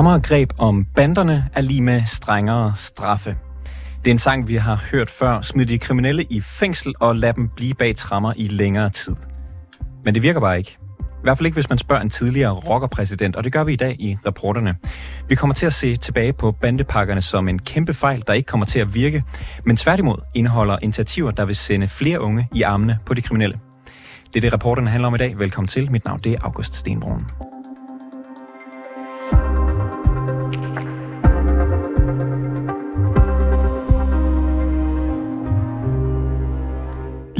Strammere 0.00 0.20
greb 0.20 0.52
om 0.58 0.84
banderne 0.84 1.48
er 1.54 1.60
lige 1.60 1.82
med 1.82 2.02
strengere 2.06 2.72
straffe. 2.76 3.36
Det 4.04 4.10
er 4.10 4.10
en 4.10 4.18
sang, 4.18 4.48
vi 4.48 4.54
har 4.54 4.84
hørt 4.92 5.10
før. 5.10 5.40
Smid 5.40 5.66
de 5.66 5.78
kriminelle 5.78 6.24
i 6.30 6.40
fængsel 6.40 6.94
og 7.00 7.16
lad 7.16 7.32
dem 7.32 7.48
blive 7.56 7.74
bag 7.74 7.96
trammer 7.96 8.32
i 8.36 8.48
længere 8.48 8.90
tid. 8.90 9.16
Men 10.04 10.14
det 10.14 10.22
virker 10.22 10.40
bare 10.40 10.58
ikke. 10.58 10.78
I 11.00 11.22
hvert 11.22 11.38
fald 11.38 11.46
ikke, 11.46 11.56
hvis 11.56 11.68
man 11.68 11.78
spørger 11.78 12.02
en 12.02 12.10
tidligere 12.10 12.52
rockerpræsident, 12.52 13.36
og 13.36 13.44
det 13.44 13.52
gør 13.52 13.64
vi 13.64 13.72
i 13.72 13.76
dag 13.76 13.96
i 13.98 14.16
rapporterne. 14.26 14.76
Vi 15.28 15.34
kommer 15.34 15.54
til 15.54 15.66
at 15.66 15.72
se 15.72 15.96
tilbage 15.96 16.32
på 16.32 16.52
bandepakkerne 16.52 17.20
som 17.20 17.48
en 17.48 17.58
kæmpe 17.58 17.94
fejl, 17.94 18.24
der 18.26 18.32
ikke 18.32 18.46
kommer 18.46 18.66
til 18.66 18.80
at 18.80 18.94
virke, 18.94 19.22
men 19.64 19.76
tværtimod 19.76 20.16
indeholder 20.34 20.78
initiativer, 20.82 21.30
der 21.30 21.44
vil 21.44 21.56
sende 21.56 21.88
flere 21.88 22.20
unge 22.20 22.48
i 22.54 22.62
armene 22.62 22.98
på 23.06 23.14
de 23.14 23.22
kriminelle. 23.22 23.58
Det 24.26 24.36
er 24.36 24.40
det, 24.40 24.52
rapporterne 24.52 24.90
handler 24.90 25.08
om 25.08 25.14
i 25.14 25.18
dag. 25.18 25.38
Velkommen 25.38 25.68
til. 25.68 25.92
Mit 25.92 26.04
navn 26.04 26.20
det 26.20 26.32
er 26.32 26.38
August 26.44 26.74
Stenbrun. 26.74 27.49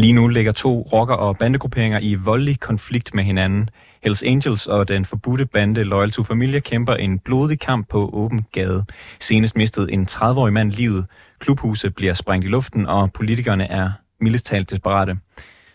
Lige 0.01 0.13
nu 0.13 0.29
ligger 0.29 0.53
to 0.53 0.89
rocker- 0.93 1.15
og 1.15 1.39
bandegrupperinger 1.39 1.99
i 2.03 2.15
voldelig 2.15 2.61
konflikt 2.61 3.15
med 3.15 3.25
hinanden. 3.25 3.71
Hells 4.03 4.23
Angels 4.23 4.67
og 4.67 4.89
den 4.89 5.05
forbudte 5.05 5.47
bande 5.47 5.85
Loyal 5.85 6.11
to 6.11 6.23
Familia 6.23 6.61
kæmper 6.61 6.95
en 6.95 7.19
blodig 7.19 7.61
kamp 7.61 7.89
på 7.89 8.11
åben 8.13 8.47
gade. 8.53 8.85
Senest 9.19 9.57
mistede 9.57 9.93
en 9.93 10.07
30-årig 10.11 10.53
mand 10.53 10.73
livet. 10.73 11.07
Klubhuset 11.39 11.95
bliver 11.95 12.15
sprængt 12.15 12.45
i 12.45 12.49
luften, 12.49 12.87
og 12.87 13.13
politikerne 13.13 13.71
er 13.71 13.91
mildest 14.21 14.47
talt 14.47 14.71
desperate. 14.71 15.19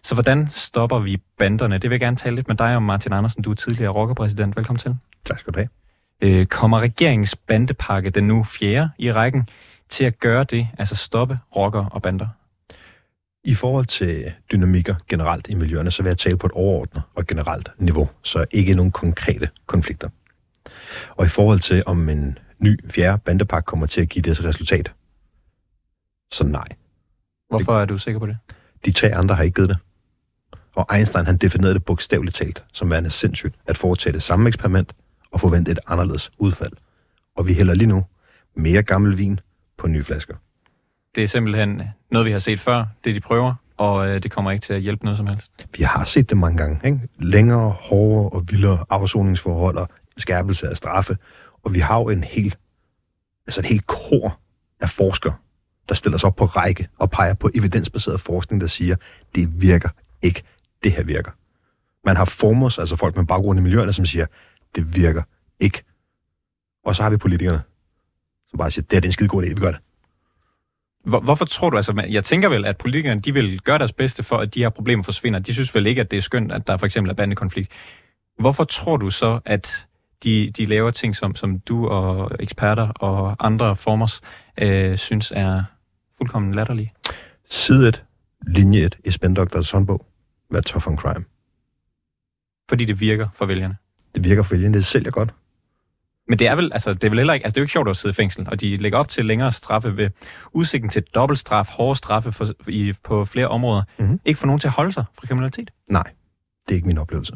Så 0.04 0.16
hvordan 0.16 0.48
stopper 0.48 1.00
vi 1.00 1.18
banderne? 1.38 1.78
Det 1.78 1.84
vil 1.84 1.96
jeg 1.96 2.00
gerne 2.00 2.18
tale 2.18 2.36
lidt 2.36 2.48
med 2.48 2.56
dig 2.56 2.76
om, 2.76 2.84
Martin 2.84 3.14
Andersen. 3.14 3.44
Du 3.44 3.52
er 3.52 3.56
tidligere 3.56 3.92
rockerpræsident. 3.92 4.58
Velkommen 4.58 4.80
til. 4.80 4.96
Tak 5.26 5.40
skal 5.40 5.54
du 5.54 5.60
have. 5.60 5.70
Øh, 6.22 6.46
kommer 6.46 6.80
regeringens 6.80 7.36
bandepakke, 7.36 8.10
den 8.10 8.28
nu 8.28 8.44
fjerde 8.44 8.90
i 8.98 9.12
rækken, 9.12 9.50
til 9.90 10.06
at 10.06 10.20
gøre 10.20 10.44
det, 10.44 10.68
altså 10.80 10.96
stoppe 10.96 11.40
rocker 11.56 11.86
og 11.86 12.02
bander? 12.02 12.28
I 13.48 13.54
forhold 13.54 13.86
til 13.86 14.34
dynamikker 14.52 14.96
generelt 15.10 15.48
i 15.50 15.56
miljøerne, 15.56 15.92
så 15.92 16.04
vil 16.04 16.10
jeg 16.10 16.18
tale 16.18 16.38
på 16.38 16.48
et 16.48 16.52
overordnet 16.52 17.04
og 17.16 17.28
generelt 17.28 17.70
niveau, 17.78 18.10
så 18.24 18.46
ikke 18.52 18.74
nogen 18.76 18.92
konkrete 18.92 19.50
konflikter. 19.66 20.10
Og 21.10 21.26
i 21.26 21.30
forhold 21.30 21.60
til, 21.60 21.84
om 21.86 22.10
en 22.10 22.38
ny 22.60 22.80
fjerde 22.90 23.22
bandepakke 23.26 23.66
kommer 23.66 23.86
til 23.86 24.02
at 24.02 24.10
give 24.10 24.22
det 24.22 24.44
resultat, 24.44 24.92
så 26.32 26.44
nej. 26.44 26.68
Hvorfor 27.50 27.80
er 27.80 27.86
du 27.86 27.98
sikker 27.98 28.20
på 28.20 28.28
det? 28.28 28.38
De 28.86 28.92
tre 28.92 29.16
andre 29.16 29.36
har 29.36 29.44
ikke 29.44 29.56
givet 29.56 29.70
det. 29.70 29.78
Og 30.76 30.96
Einstein 30.96 31.26
han 31.26 31.38
definerede 31.38 31.74
det 31.74 31.86
bogstaveligt 31.86 32.36
talt 32.36 32.64
som 32.74 32.92
værende 32.92 33.10
sindssygt 33.10 33.56
at 33.66 33.78
foretage 33.78 34.14
det 34.14 34.24
samme 34.24 34.48
eksperiment 34.48 34.96
og 35.32 35.40
forvente 35.40 35.72
et 35.72 35.80
anderledes 35.88 36.32
udfald. 36.38 36.74
Og 37.36 37.48
vi 37.48 37.54
hælder 37.54 37.74
lige 37.74 37.88
nu 37.88 38.06
mere 38.56 38.84
gammel 38.84 39.18
vin 39.18 39.40
på 39.78 39.88
nye 39.88 40.04
flasker. 40.04 40.36
Det 41.16 41.24
er 41.24 41.28
simpelthen 41.28 41.82
noget, 42.12 42.26
vi 42.26 42.32
har 42.32 42.40
set 42.40 42.60
før, 42.60 42.86
det 43.04 43.16
de 43.16 43.20
prøver, 43.20 43.54
og 43.78 44.08
øh, 44.08 44.24
det 44.24 44.32
kommer 44.32 44.52
ikke 44.52 44.62
til 44.62 44.74
at 44.74 44.82
hjælpe 44.82 45.04
noget 45.06 45.18
som 45.18 45.28
helst. 45.28 45.68
Vi 45.78 45.84
har 45.84 46.06
set 46.06 46.30
det 46.30 46.38
mange 46.38 46.58
gange. 46.58 46.80
Ikke? 46.86 47.00
Længere, 47.20 47.70
hårdere 47.70 48.30
og 48.30 48.44
vildere 48.50 48.86
afsoningsforhold 48.90 49.78
og 49.78 49.90
skærpelse 50.18 50.68
af 50.68 50.78
straffe. 50.78 51.18
Og 51.64 51.74
vi 51.74 51.80
har 51.80 52.00
jo 52.00 52.10
en 52.10 52.24
hel, 52.24 52.56
altså 53.48 53.62
et 53.62 53.66
helt 53.66 53.88
kor 53.88 54.40
af 54.80 54.90
forskere, 54.90 55.34
der 55.90 55.96
stiller 55.96 56.18
sig 56.18 56.28
op 56.28 56.36
på 56.36 56.46
række 56.46 56.88
og 56.98 57.12
peger 57.12 57.34
på 57.34 57.50
evidensbaseret 57.56 58.22
forskning, 58.22 58.62
der 58.62 58.68
siger, 58.68 58.96
det 59.36 59.62
virker 59.62 59.90
ikke. 60.22 60.44
Det 60.84 60.92
her 60.92 61.04
virker. 61.04 61.32
Man 62.06 62.18
har 62.18 62.26
formos, 62.26 62.80
altså 62.80 62.96
folk 62.96 63.16
med 63.16 63.26
baggrund 63.26 63.60
i 63.60 63.62
miljøerne, 63.62 63.94
som 63.94 64.06
siger, 64.06 64.26
det 64.76 64.96
virker 64.96 65.24
ikke. 65.60 65.84
Og 66.86 66.96
så 66.96 67.04
har 67.04 67.10
vi 67.10 67.18
politikerne, 67.18 67.62
som 68.50 68.58
bare 68.58 68.72
siger, 68.72 68.86
det 68.86 68.98
er 68.98 69.02
en 69.02 69.12
skide 69.12 69.30
god 69.30 69.44
idé, 69.44 69.48
vi 69.48 69.54
gør 69.54 69.72
det. 69.72 69.80
Hvor, 71.06 71.20
hvorfor 71.20 71.46
tror 71.46 71.70
du, 71.70 71.78
altså 71.78 72.04
jeg 72.10 72.24
tænker 72.24 72.50
vel, 72.50 72.66
at 72.66 72.78
politikerne 72.78 73.20
de 73.20 73.34
vil 73.34 73.62
gøre 73.62 73.78
deres 73.78 73.94
bedste 73.94 74.24
for, 74.24 74.38
at 74.38 74.56
de 74.56 74.60
her 74.60 74.70
problemer 74.70 75.04
forsvinder. 75.04 75.40
De 75.40 75.54
synes 75.54 75.76
vel 75.76 75.88
ikke, 75.88 76.02
at 76.02 76.12
det 76.12 76.18
er 76.18 76.22
skønt, 76.22 76.52
at 76.52 76.68
der 76.68 76.78
for 76.78 76.86
eksempel 76.86 77.10
er 77.10 77.16
bandekonflikt. 77.16 77.72
Hvorfor 78.40 78.64
tror 78.64 78.98
du 78.98 79.10
så, 79.10 79.40
at 79.46 79.88
de, 80.24 80.52
de 80.58 80.66
laver 80.66 80.92
ting, 80.92 81.16
som, 81.16 81.36
som 81.36 81.60
du 81.60 81.88
og 81.88 82.32
eksperter 82.40 82.88
og 82.88 83.36
andre 83.40 83.76
formers 83.76 84.22
øh, 84.62 84.98
synes 84.98 85.34
er 85.36 85.64
fuldkommen 86.18 86.54
latterlige? 86.54 86.94
Side 87.46 87.88
1, 87.88 88.04
linje 88.48 88.86
1 88.86 88.98
i 89.06 89.12
Spendoctors 89.12 89.72
håndbog. 89.72 90.06
Vær 90.52 90.62
tough 90.62 90.88
on 90.88 90.98
crime. 90.98 91.26
Fordi 92.70 92.86
det 92.86 93.00
virker 93.00 93.28
for 93.34 93.46
vælgerne? 93.46 93.78
Det 94.16 94.24
virker 94.24 94.44
for 94.44 94.56
vælgerne, 94.56 94.78
det 94.78 94.86
sælger 94.86 95.12
godt. 95.12 95.34
Men 96.28 96.40
det 96.40 96.48
er 96.48 96.56
vel, 96.56 96.74
altså, 96.74 96.94
det 96.94 97.04
er 97.04 97.10
vel 97.10 97.20
heller 97.20 97.34
ikke, 97.34 97.46
altså, 97.46 97.54
det 97.54 97.58
er 97.58 97.62
jo 97.62 97.64
ikke 97.64 97.72
sjovt 97.72 97.90
at 97.90 97.98
sidde 97.98 98.14
i 98.14 98.16
fængsel, 98.16 98.48
og 98.52 98.62
de 98.62 98.78
lægger 98.78 98.98
op 99.00 99.08
til 99.10 99.26
længere 99.26 99.52
straffe 99.52 99.98
ved 99.98 100.10
udsigten 100.52 100.90
til 100.90 101.04
dobbeltstraf, 101.04 101.68
hårde 101.70 101.96
straffe 101.96 102.32
for, 102.32 102.48
i, 102.68 102.94
på 103.04 103.26
flere 103.26 103.48
områder. 103.48 103.84
Mm-hmm. 104.00 104.20
Ikke 104.26 104.40
for 104.40 104.48
nogen 104.48 104.60
til 104.60 104.68
at 104.68 104.74
holde 104.74 104.92
sig 104.92 105.06
fra 105.14 105.28
kriminalitet? 105.28 105.72
Nej, 105.90 106.04
det 106.68 106.72
er 106.72 106.76
ikke 106.76 106.88
min 106.88 106.98
oplevelse. 106.98 107.34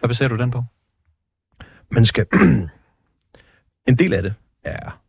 Hvad 0.00 0.08
baserer 0.08 0.28
du 0.28 0.36
den 0.36 0.50
på? 0.50 0.64
Man 1.90 2.04
skal... 2.04 2.26
en 3.88 3.96
del 3.98 4.12
af 4.12 4.22
det 4.22 4.34
er 4.64 5.00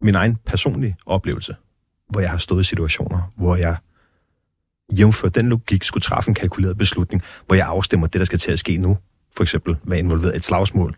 min 0.00 0.14
egen 0.14 0.36
personlige 0.36 0.96
oplevelse, 1.06 1.56
hvor 2.08 2.20
jeg 2.20 2.30
har 2.30 2.38
stået 2.38 2.60
i 2.60 2.64
situationer, 2.64 3.32
hvor 3.36 3.56
jeg 3.56 3.76
jævnført 4.98 5.34
den 5.34 5.48
logik 5.48 5.84
skulle 5.84 6.02
træffe 6.02 6.28
en 6.28 6.34
kalkuleret 6.34 6.78
beslutning, 6.78 7.22
hvor 7.46 7.56
jeg 7.56 7.66
afstemmer 7.66 8.06
det, 8.06 8.18
der 8.18 8.24
skal 8.24 8.38
til 8.38 8.52
at 8.52 8.58
ske 8.58 8.76
nu. 8.76 8.98
For 9.36 9.42
eksempel 9.42 9.76
være 9.84 9.98
involveret 9.98 10.36
et 10.36 10.44
slagsmål, 10.44 10.96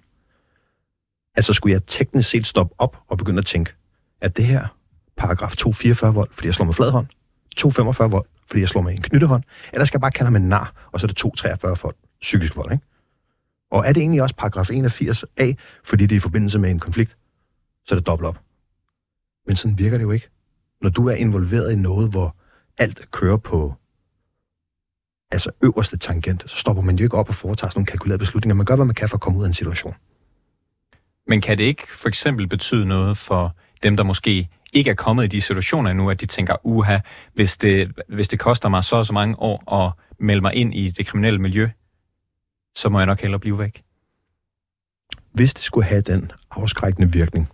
Altså 1.34 1.52
skulle 1.52 1.72
jeg 1.72 1.86
teknisk 1.86 2.30
set 2.30 2.46
stoppe 2.46 2.74
op 2.78 2.96
og 3.08 3.18
begynde 3.18 3.38
at 3.38 3.46
tænke, 3.46 3.72
at 4.20 4.36
det 4.36 4.46
her 4.46 4.66
paragraf 5.16 5.56
244 5.56 6.14
vold, 6.14 6.30
fordi 6.32 6.46
jeg 6.46 6.54
slår 6.54 6.66
med 6.66 6.74
flad 6.74 6.90
hånd, 6.90 7.06
245 7.56 8.10
vold, 8.10 8.26
fordi 8.46 8.60
jeg 8.60 8.68
slår 8.68 8.82
med 8.82 8.92
en 8.92 9.02
knyttehånd, 9.02 9.42
eller 9.72 9.84
skal 9.84 9.96
jeg 9.96 10.00
bare 10.00 10.10
kalde 10.10 10.26
ham 10.26 10.36
en 10.36 10.48
nar, 10.48 10.88
og 10.92 11.00
så 11.00 11.06
er 11.06 11.08
det 11.08 11.16
243 11.16 11.76
vold, 11.82 11.94
psykisk 12.20 12.56
vold, 12.56 12.72
ikke? 12.72 12.84
Og 13.70 13.86
er 13.86 13.92
det 13.92 14.00
egentlig 14.00 14.22
også 14.22 14.34
paragraf 14.36 14.70
81a, 14.70 15.54
fordi 15.84 16.06
det 16.06 16.12
er 16.12 16.16
i 16.16 16.20
forbindelse 16.20 16.58
med 16.58 16.70
en 16.70 16.80
konflikt, 16.80 17.16
så 17.86 17.94
er 17.94 17.98
det 17.98 18.06
dobbelt 18.06 18.28
op. 18.28 18.40
Men 19.46 19.56
sådan 19.56 19.78
virker 19.78 19.98
det 19.98 20.02
jo 20.02 20.10
ikke. 20.10 20.28
Når 20.80 20.90
du 20.90 21.08
er 21.08 21.14
involveret 21.14 21.72
i 21.72 21.76
noget, 21.76 22.10
hvor 22.10 22.36
alt 22.78 23.10
kører 23.10 23.36
på 23.36 23.74
altså 25.30 25.50
øverste 25.62 25.96
tangent, 25.96 26.50
så 26.50 26.56
stopper 26.56 26.82
man 26.82 26.96
jo 26.96 27.02
ikke 27.02 27.16
op 27.16 27.28
og 27.28 27.34
foretager 27.34 27.70
sådan 27.70 27.78
nogle 27.78 27.86
kalkulerede 27.86 28.18
beslutninger. 28.18 28.54
Man 28.54 28.66
gør, 28.66 28.76
hvad 28.76 28.86
man 28.86 28.94
kan 28.94 29.08
for 29.08 29.16
at 29.16 29.20
komme 29.20 29.38
ud 29.38 29.44
af 29.44 29.48
en 29.48 29.54
situation. 29.54 29.94
Men 31.26 31.40
kan 31.40 31.58
det 31.58 31.64
ikke 31.64 31.86
for 31.88 32.08
eksempel 32.08 32.48
betyde 32.48 32.86
noget 32.86 33.18
for 33.18 33.56
dem, 33.82 33.96
der 33.96 34.04
måske 34.04 34.48
ikke 34.72 34.90
er 34.90 34.94
kommet 34.94 35.24
i 35.24 35.26
de 35.26 35.40
situationer 35.40 35.90
endnu, 35.90 36.10
at 36.10 36.20
de 36.20 36.26
tænker, 36.26 36.56
uha, 36.62 36.98
hvis 37.34 37.56
det, 37.56 37.92
hvis 38.08 38.28
det 38.28 38.38
koster 38.38 38.68
mig 38.68 38.84
så 38.84 38.96
og 38.96 39.06
så 39.06 39.12
mange 39.12 39.38
år 39.38 39.82
at 39.84 39.92
melde 40.18 40.40
mig 40.40 40.54
ind 40.54 40.74
i 40.74 40.90
det 40.90 41.06
kriminelle 41.06 41.38
miljø, 41.38 41.68
så 42.74 42.88
må 42.88 42.98
jeg 42.98 43.06
nok 43.06 43.20
hellere 43.20 43.40
blive 43.40 43.58
væk. 43.58 43.82
Hvis 45.32 45.54
det 45.54 45.64
skulle 45.64 45.86
have 45.86 46.02
den 46.02 46.32
afskrækkende 46.50 47.12
virkning, 47.12 47.48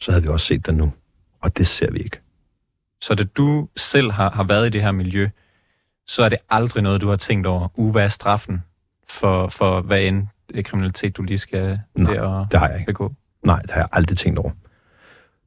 så 0.00 0.10
havde 0.10 0.22
vi 0.22 0.28
også 0.28 0.46
set 0.46 0.66
den 0.66 0.74
nu. 0.74 0.92
Og 1.40 1.56
det 1.56 1.66
ser 1.66 1.90
vi 1.90 1.98
ikke. 1.98 2.20
Så 3.00 3.14
da 3.14 3.24
du 3.24 3.68
selv 3.76 4.10
har, 4.10 4.30
har 4.30 4.44
været 4.44 4.66
i 4.66 4.70
det 4.70 4.82
her 4.82 4.92
miljø, 4.92 5.28
så 6.06 6.22
er 6.22 6.28
det 6.28 6.38
aldrig 6.50 6.82
noget, 6.82 7.00
du 7.00 7.08
har 7.08 7.16
tænkt 7.16 7.46
over, 7.46 7.68
uh, 7.74 7.92
hvad 7.92 8.04
er 8.04 8.08
straffen 8.08 8.62
for, 9.08 9.48
for 9.48 9.80
hvad 9.80 10.00
end 10.00 10.26
kriminalitet, 10.64 11.16
du 11.16 11.22
lige 11.22 11.38
skal 11.38 11.80
Nej, 11.94 12.14
der 12.14 12.46
det 12.50 12.60
har 12.60 12.68
jeg 12.68 12.78
ikke. 12.78 12.86
begå? 12.86 13.12
Nej, 13.46 13.60
det 13.62 13.70
har 13.70 13.80
jeg 13.80 13.88
aldrig 13.92 14.18
tænkt 14.18 14.38
over. 14.38 14.50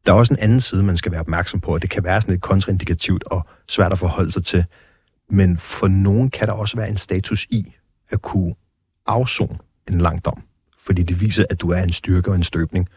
Der 0.06 0.12
er 0.14 0.18
også 0.18 0.34
en 0.34 0.40
anden 0.40 0.62
side, 0.62 0.84
man 0.84 0.98
skal 0.98 1.12
være 1.12 1.22
opmærksom 1.22 1.60
på, 1.60 1.74
og 1.74 1.82
det 1.82 1.90
kan 1.90 2.04
være 2.04 2.22
sådan 2.22 2.34
lidt 2.34 2.42
kontraindikativt 2.42 3.24
og 3.24 3.48
svært 3.70 3.92
at 3.92 4.00
forholde 4.00 4.32
sig 4.32 4.46
til. 4.46 4.66
Men 5.30 5.58
for 5.58 5.88
nogen 5.88 6.30
kan 6.30 6.48
der 6.48 6.54
også 6.54 6.78
være 6.78 6.90
en 6.90 6.98
status 6.98 7.46
i 7.50 7.74
at 8.10 8.22
kunne 8.22 8.56
afzone 9.06 9.58
en 9.90 10.02
lang 10.02 10.26
dom. 10.26 10.44
Fordi 10.80 11.04
det 11.04 11.22
viser, 11.22 11.46
at 11.50 11.62
du 11.62 11.70
er 11.72 11.82
en 11.84 11.94
styrke 11.94 12.32
og 12.32 12.36
en 12.36 12.44
støbning, 12.44 12.90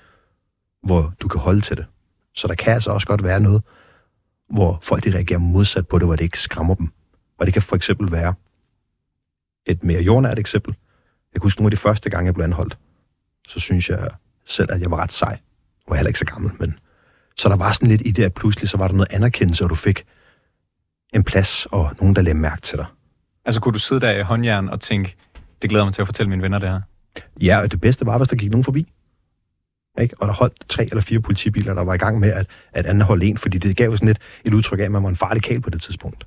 hvor 0.82 1.14
du 1.20 1.28
kan 1.28 1.40
holde 1.40 1.60
til 1.60 1.76
det. 1.76 1.86
Så 2.34 2.48
der 2.48 2.54
kan 2.54 2.72
altså 2.72 2.90
også 2.90 3.06
godt 3.06 3.22
være 3.24 3.40
noget, 3.40 3.62
hvor 4.50 4.78
folk 4.82 5.04
de 5.04 5.14
reagerer 5.14 5.38
modsat 5.38 5.88
på 5.88 5.98
det, 5.98 6.06
hvor 6.06 6.16
det 6.16 6.24
ikke 6.24 6.40
skræmmer 6.40 6.74
dem. 6.74 6.88
Og 7.38 7.46
det 7.46 7.52
kan 7.52 7.62
for 7.62 7.76
eksempel 7.76 8.12
være 8.12 8.34
et 9.66 9.84
mere 9.84 10.02
jordnært 10.02 10.38
eksempel. 10.38 10.74
Jeg 11.36 11.40
kan 11.40 11.46
huske 11.46 11.60
nogle 11.60 11.66
af 11.66 11.70
de 11.70 11.76
første 11.76 12.10
gange, 12.10 12.26
jeg 12.26 12.34
blev 12.34 12.44
anholdt. 12.44 12.78
Så 13.48 13.60
synes 13.60 13.90
jeg 13.90 14.08
selv, 14.46 14.72
at 14.72 14.80
jeg 14.80 14.90
var 14.90 14.96
ret 14.96 15.12
sej. 15.12 15.28
Jeg 15.30 15.38
var 15.88 15.96
heller 15.96 16.08
ikke 16.08 16.18
så 16.18 16.24
gammel, 16.24 16.52
men... 16.58 16.78
Så 17.36 17.48
der 17.48 17.56
var 17.56 17.72
sådan 17.72 17.88
lidt 17.88 18.02
i 18.06 18.10
det, 18.10 18.24
at 18.24 18.34
pludselig 18.34 18.68
så 18.68 18.76
var 18.76 18.88
der 18.88 18.94
noget 18.94 19.12
anerkendelse, 19.12 19.64
og 19.64 19.70
du 19.70 19.74
fik 19.74 20.04
en 21.12 21.24
plads, 21.24 21.66
og 21.66 21.90
nogen, 22.00 22.16
der 22.16 22.22
lagde 22.22 22.38
mærke 22.38 22.62
til 22.62 22.78
dig. 22.78 22.86
Altså 23.44 23.60
kunne 23.60 23.72
du 23.72 23.78
sidde 23.78 24.00
der 24.00 24.10
i 24.10 24.22
håndjern 24.22 24.68
og 24.68 24.80
tænke, 24.80 25.16
det 25.62 25.70
glæder 25.70 25.84
mig 25.84 25.94
til 25.94 26.02
at 26.02 26.08
fortælle 26.08 26.30
mine 26.30 26.42
venner 26.42 26.58
det 26.58 26.68
her? 26.68 26.80
Ja, 27.42 27.60
og 27.60 27.72
det 27.72 27.80
bedste 27.80 28.06
var, 28.06 28.18
hvis 28.18 28.28
der 28.28 28.36
gik 28.36 28.50
nogen 28.50 28.64
forbi. 28.64 28.92
Ikke? 30.00 30.14
Og 30.20 30.28
der 30.28 30.34
holdt 30.34 30.68
tre 30.68 30.84
eller 30.84 31.00
fire 31.00 31.20
politibiler, 31.20 31.74
der 31.74 31.82
var 31.82 31.94
i 31.94 31.98
gang 31.98 32.18
med 32.18 32.32
at, 32.32 32.46
at 32.72 32.86
anholde 32.86 33.26
en, 33.26 33.38
fordi 33.38 33.58
det 33.58 33.76
gav 33.76 33.92
sådan 33.92 34.06
lidt 34.08 34.18
et 34.44 34.54
udtryk 34.54 34.78
af, 34.78 34.84
at 34.84 34.92
man 34.92 35.02
var 35.02 35.08
en 35.08 35.16
farlig 35.16 35.42
kal 35.42 35.60
på 35.60 35.70
det 35.70 35.82
tidspunkt. 35.82 36.26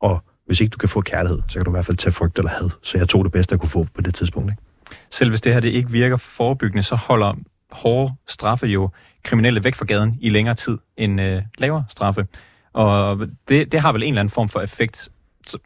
Og 0.00 0.24
hvis 0.46 0.60
ikke 0.60 0.70
du 0.70 0.78
kan 0.78 0.88
få 0.88 1.00
kærlighed, 1.00 1.38
så 1.48 1.58
kan 1.58 1.64
du 1.64 1.70
i 1.70 1.76
hvert 1.76 1.86
fald 1.86 1.96
tage 1.96 2.12
frygt 2.12 2.38
eller 2.38 2.50
had. 2.50 2.70
Så 2.82 2.98
jeg 2.98 3.08
tog 3.08 3.24
det 3.24 3.32
bedste, 3.32 3.52
jeg 3.52 3.60
kunne 3.60 3.68
få 3.68 3.86
på 3.94 4.00
det 4.00 4.14
tidspunkt. 4.14 4.50
Ikke? 4.50 4.62
Selv 5.10 5.30
hvis 5.30 5.40
det 5.40 5.52
her 5.52 5.60
det 5.60 5.68
ikke 5.68 5.90
virker 5.90 6.16
forebyggende, 6.16 6.82
så 6.82 6.96
holder 6.96 7.34
hårde 7.70 8.14
straffe 8.28 8.66
jo 8.66 8.90
kriminelle 9.22 9.64
væk 9.64 9.74
fra 9.74 9.84
gaden 9.84 10.18
i 10.20 10.30
længere 10.30 10.54
tid 10.54 10.78
end 10.96 11.20
øh, 11.20 11.42
lavere 11.58 11.84
straffe. 11.88 12.26
Og 12.72 13.18
det, 13.48 13.72
det 13.72 13.80
har 13.80 13.92
vel 13.92 14.02
en 14.02 14.08
eller 14.08 14.20
anden 14.20 14.30
form 14.30 14.48
for 14.48 14.60
effekt. 14.60 15.08
Så, 15.46 15.58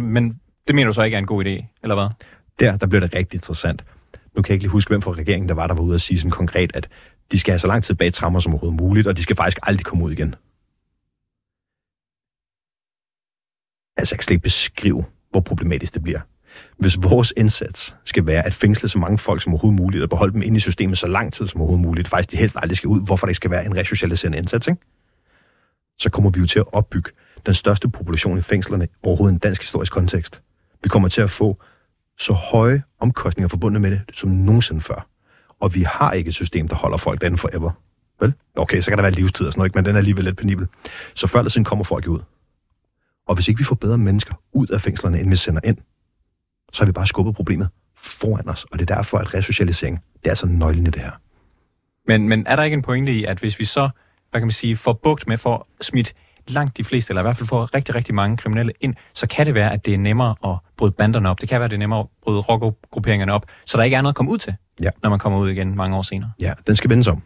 men 0.00 0.40
det 0.66 0.74
mener 0.74 0.86
du 0.86 0.92
så 0.92 1.02
ikke 1.02 1.14
er 1.14 1.18
en 1.18 1.26
god 1.26 1.44
idé, 1.44 1.80
eller 1.82 1.94
hvad? 1.94 2.08
Der, 2.60 2.76
der 2.76 2.86
bliver 2.86 3.00
det 3.00 3.14
rigtig 3.14 3.36
interessant. 3.36 3.84
Nu 4.36 4.42
kan 4.42 4.50
jeg 4.50 4.54
ikke 4.54 4.64
lige 4.64 4.70
huske, 4.70 4.88
hvem 4.88 5.02
fra 5.02 5.12
regeringen, 5.12 5.48
der 5.48 5.54
var, 5.54 5.66
der 5.66 5.74
var 5.74 5.82
ude 5.82 5.94
at 5.94 6.00
sige 6.00 6.18
sådan 6.18 6.30
konkret, 6.30 6.70
at 6.74 6.88
de 7.32 7.38
skal 7.38 7.52
have 7.52 7.58
så 7.58 7.66
lang 7.66 7.84
tid 7.84 7.94
bag 7.94 8.12
trammer 8.12 8.40
som 8.40 8.52
overhovedet 8.52 8.80
muligt, 8.80 9.06
og 9.06 9.16
de 9.16 9.22
skal 9.22 9.36
faktisk 9.36 9.58
aldrig 9.62 9.84
komme 9.84 10.04
ud 10.04 10.12
igen. 10.12 10.34
Altså, 14.00 14.14
jeg 14.14 14.18
kan 14.18 14.24
slet 14.24 14.34
ikke 14.34 14.42
beskrive, 14.42 15.04
hvor 15.30 15.40
problematisk 15.40 15.94
det 15.94 16.02
bliver. 16.02 16.20
Hvis 16.78 16.98
vores 17.02 17.32
indsats 17.36 17.94
skal 18.04 18.26
være 18.26 18.46
at 18.46 18.54
fængsle 18.54 18.88
så 18.88 18.98
mange 18.98 19.18
folk 19.18 19.42
som 19.42 19.52
overhovedet 19.52 19.80
muligt, 19.80 20.02
og 20.02 20.08
beholde 20.08 20.32
dem 20.32 20.42
inde 20.42 20.56
i 20.56 20.60
systemet 20.60 20.98
så 20.98 21.06
lang 21.06 21.32
tid 21.32 21.46
som 21.46 21.60
overhovedet 21.60 21.86
muligt, 21.86 22.08
faktisk 22.08 22.30
de 22.30 22.36
helst 22.36 22.56
aldrig 22.58 22.76
skal 22.76 22.88
ud, 22.88 23.04
hvorfor 23.04 23.26
det 23.26 23.36
skal 23.36 23.50
være 23.50 23.66
en 23.66 23.76
resocialiserende 23.76 24.38
indsats, 24.38 24.66
ikke? 24.68 24.80
så 26.00 26.10
kommer 26.10 26.30
vi 26.30 26.40
jo 26.40 26.46
til 26.46 26.58
at 26.58 26.64
opbygge 26.72 27.10
den 27.46 27.54
største 27.54 27.88
population 27.88 28.38
i 28.38 28.40
fængslerne 28.40 28.88
overhovedet 29.02 29.32
i 29.32 29.34
en 29.34 29.38
dansk 29.38 29.62
historisk 29.62 29.92
kontekst. 29.92 30.42
Vi 30.82 30.88
kommer 30.88 31.08
til 31.08 31.20
at 31.20 31.30
få 31.30 31.62
så 32.18 32.32
høje 32.32 32.82
omkostninger 33.00 33.48
forbundet 33.48 33.82
med 33.82 33.90
det, 33.90 34.00
som 34.12 34.30
nogensinde 34.30 34.80
før. 34.80 35.06
Og 35.60 35.74
vi 35.74 35.82
har 35.82 36.12
ikke 36.12 36.28
et 36.28 36.34
system, 36.34 36.68
der 36.68 36.76
holder 36.76 36.96
folk 36.96 37.20
derinde 37.20 37.38
forever. 37.38 37.70
Vel? 38.20 38.34
Okay, 38.56 38.80
så 38.80 38.90
kan 38.90 38.98
der 38.98 39.02
være 39.02 39.12
livstid 39.12 39.46
og 39.46 39.52
sådan 39.52 39.60
noget, 39.60 39.74
men 39.74 39.84
den 39.84 39.94
er 39.94 39.98
alligevel 39.98 40.24
lidt 40.24 40.36
penibel. 40.36 40.66
Så 41.14 41.26
før 41.26 41.38
eller 41.38 41.50
siden 41.50 41.64
kommer 41.64 41.84
folk 41.84 42.06
ud. 42.06 42.20
Og 43.30 43.34
hvis 43.34 43.48
ikke 43.48 43.58
vi 43.58 43.64
får 43.64 43.74
bedre 43.74 43.98
mennesker 43.98 44.34
ud 44.52 44.66
af 44.66 44.80
fængslerne, 44.80 45.20
end 45.20 45.30
vi 45.30 45.36
sender 45.36 45.60
ind, 45.64 45.76
så 46.72 46.82
har 46.82 46.86
vi 46.86 46.92
bare 46.92 47.06
skubbet 47.06 47.34
problemet 47.34 47.68
foran 47.96 48.48
os. 48.48 48.64
Og 48.64 48.78
det 48.78 48.90
er 48.90 48.94
derfor, 48.94 49.18
at 49.18 49.34
resocialisering, 49.34 50.00
det 50.14 50.26
er 50.26 50.30
altså 50.30 50.46
nøglen 50.46 50.86
i 50.86 50.90
det 50.90 51.02
her. 51.02 51.10
Men, 52.06 52.28
men 52.28 52.46
er 52.46 52.56
der 52.56 52.62
ikke 52.62 52.74
en 52.74 52.82
pointe 52.82 53.12
i, 53.12 53.24
at 53.24 53.38
hvis 53.38 53.58
vi 53.58 53.64
så, 53.64 53.88
hvad 54.30 54.40
kan 54.40 54.46
man 54.46 54.52
sige, 54.52 54.76
får 54.76 54.92
bugt 54.92 55.26
med 55.28 55.38
for 55.38 55.66
smidt 55.80 56.14
langt 56.48 56.76
de 56.76 56.84
fleste, 56.84 57.10
eller 57.10 57.22
i 57.22 57.24
hvert 57.24 57.36
fald 57.36 57.48
får 57.48 57.74
rigtig, 57.74 57.94
rigtig 57.94 58.14
mange 58.14 58.36
kriminelle 58.36 58.72
ind, 58.80 58.94
så 59.14 59.26
kan 59.26 59.46
det 59.46 59.54
være, 59.54 59.72
at 59.72 59.86
det 59.86 59.94
er 59.94 59.98
nemmere 59.98 60.34
at 60.44 60.58
bryde 60.76 60.92
banderne 60.92 61.28
op. 61.30 61.40
Det 61.40 61.48
kan 61.48 61.60
være, 61.60 61.64
at 61.64 61.70
det 61.70 61.76
er 61.76 61.78
nemmere 61.78 62.00
at 62.00 62.06
bryde 62.22 62.40
rockergrupperingerne 62.40 63.32
op, 63.32 63.46
så 63.66 63.78
der 63.78 63.84
ikke 63.84 63.96
er 63.96 64.02
noget 64.02 64.12
at 64.12 64.16
komme 64.16 64.32
ud 64.32 64.38
til, 64.38 64.54
Ja. 64.82 64.90
når 65.02 65.10
man 65.10 65.18
kommer 65.18 65.38
ud 65.38 65.50
igen 65.50 65.76
mange 65.76 65.96
år 65.96 66.02
senere. 66.02 66.32
Ja, 66.40 66.54
den 66.66 66.76
skal 66.76 66.90
vendes 66.90 67.06
om. 67.06 67.22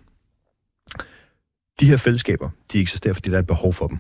De 1.81 1.87
her 1.87 1.97
fællesskaber, 1.97 2.51
de 2.73 2.81
eksisterer, 2.81 3.15
fordi 3.15 3.31
der 3.31 3.37
er 3.37 3.41
et 3.41 3.47
behov 3.47 3.73
for 3.73 3.87
dem. 3.87 3.99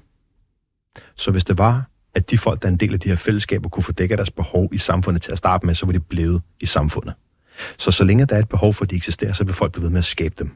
Så 1.16 1.30
hvis 1.30 1.44
det 1.44 1.58
var, 1.58 1.84
at 2.14 2.30
de 2.30 2.38
folk, 2.38 2.62
der 2.62 2.68
er 2.68 2.72
en 2.72 2.78
del 2.78 2.92
af 2.94 3.00
de 3.00 3.08
her 3.08 3.16
fællesskaber, 3.16 3.68
kunne 3.68 3.82
få 3.82 3.92
dækket 3.92 4.18
deres 4.18 4.30
behov 4.30 4.68
i 4.72 4.78
samfundet 4.78 5.22
til 5.22 5.32
at 5.32 5.38
starte 5.38 5.66
med, 5.66 5.74
så 5.74 5.86
var 5.86 5.92
de 5.92 6.00
blevet 6.00 6.42
i 6.60 6.66
samfundet. 6.66 7.14
Så 7.78 7.90
så 7.90 8.04
længe 8.04 8.26
der 8.26 8.34
er 8.34 8.38
et 8.38 8.48
behov 8.48 8.74
for, 8.74 8.84
at 8.84 8.90
de 8.90 8.96
eksisterer, 8.96 9.32
så 9.32 9.44
vil 9.44 9.54
folk 9.54 9.72
blive 9.72 9.82
ved 9.82 9.90
med 9.90 9.98
at 9.98 10.04
skabe 10.04 10.34
dem. 10.38 10.50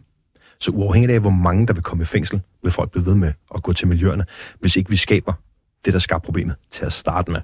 Så 0.60 0.70
uafhængigt 0.70 1.12
af, 1.12 1.20
hvor 1.20 1.31
mange 1.31 1.66
der 1.66 1.72
vil 1.72 1.82
komme 1.82 2.02
i 2.02 2.05
fængsel, 2.05 2.40
vil 2.62 2.72
folk 2.72 2.90
blive 2.90 3.06
ved 3.06 3.14
med 3.14 3.32
at 3.55 3.62
gå 3.62 3.72
til 3.72 3.88
miljøerne, 3.88 4.25
hvis 4.60 4.76
ikke 4.76 4.90
vi 4.90 4.96
skaber 4.96 5.32
det, 5.84 5.93
der 5.93 5.99
skaber 5.99 6.19
problemet 6.19 6.56
til 6.70 6.84
at 6.84 6.93
starte 6.93 7.31
med. 7.31 7.40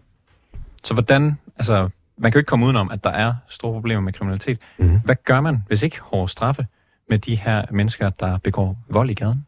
Så 0.84 0.94
hvordan, 0.94 1.38
altså, 1.56 1.88
man 2.19 2.32
kan 2.32 2.38
jo 2.38 2.40
ikke 2.40 2.49
komme 2.49 2.67
udenom, 2.67 2.90
at 2.90 3.05
der 3.05 3.10
er 3.10 3.34
store 3.49 3.72
problemer 3.72 4.00
med 4.02 4.12
kriminalitet. 4.12 4.58
Mhm. 4.78 5.00
Hvad 5.05 5.17
gør 5.25 5.40
man, 5.40 5.62
hvis 5.69 5.82
ikke 5.82 6.00
hårde 6.00 6.28
straffe 6.28 6.67
med 7.10 7.19
de 7.19 7.37
her 7.37 7.64
mennesker, 7.70 8.10
der 8.10 8.38
begår 8.38 8.78
vold 8.88 9.10
i 9.10 9.14
gaden? 9.14 9.46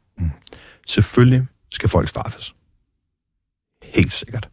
Selvfølgelig 0.87 1.47
skal 1.71 1.89
folk 1.89 2.09
straffes. 2.09 2.55
Helt 3.83 4.13
sikkert. 4.13 4.49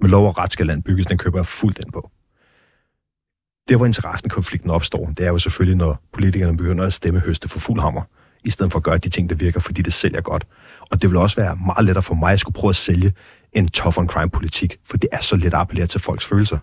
Med 0.00 0.10
lov 0.10 0.28
og 0.28 0.38
ret 0.38 0.52
skal 0.52 0.66
land 0.66 0.82
bygges, 0.82 1.06
den 1.06 1.18
køber 1.18 1.38
jeg 1.38 1.46
fuldt 1.46 1.78
ind 1.78 1.92
på. 1.92 2.10
Der, 3.68 3.76
hvor 3.76 3.86
interessen 3.86 4.30
konflikten 4.30 4.70
opstår, 4.70 5.06
det 5.16 5.26
er 5.26 5.28
jo 5.28 5.38
selvfølgelig, 5.38 5.76
når 5.76 6.02
politikerne 6.12 6.56
begynder 6.56 6.86
at 6.86 6.92
stemme 6.92 7.20
høste 7.20 7.48
for 7.48 7.58
fuld 7.58 7.80
hammer, 7.80 8.02
i 8.44 8.50
stedet 8.50 8.72
for 8.72 8.78
at 8.78 8.82
gøre 8.82 8.98
de 8.98 9.08
ting, 9.08 9.30
der 9.30 9.36
virker, 9.36 9.60
fordi 9.60 9.82
det 9.82 9.92
sælger 9.92 10.20
godt. 10.20 10.46
Og 10.80 11.02
det 11.02 11.10
vil 11.10 11.18
også 11.18 11.36
være 11.36 11.56
meget 11.56 11.84
lettere 11.84 12.02
for 12.02 12.14
mig 12.14 12.32
at 12.32 12.40
skulle 12.40 12.54
prøve 12.54 12.68
at 12.70 12.76
sælge 12.76 13.12
en 13.52 13.68
tough 13.68 13.98
on 13.98 14.08
crime 14.08 14.30
politik, 14.30 14.78
for 14.84 14.96
det 14.96 15.08
er 15.12 15.20
så 15.20 15.36
let 15.36 15.46
at 15.46 15.54
appellere 15.54 15.86
til 15.86 16.00
folks 16.00 16.26
følelser. 16.26 16.58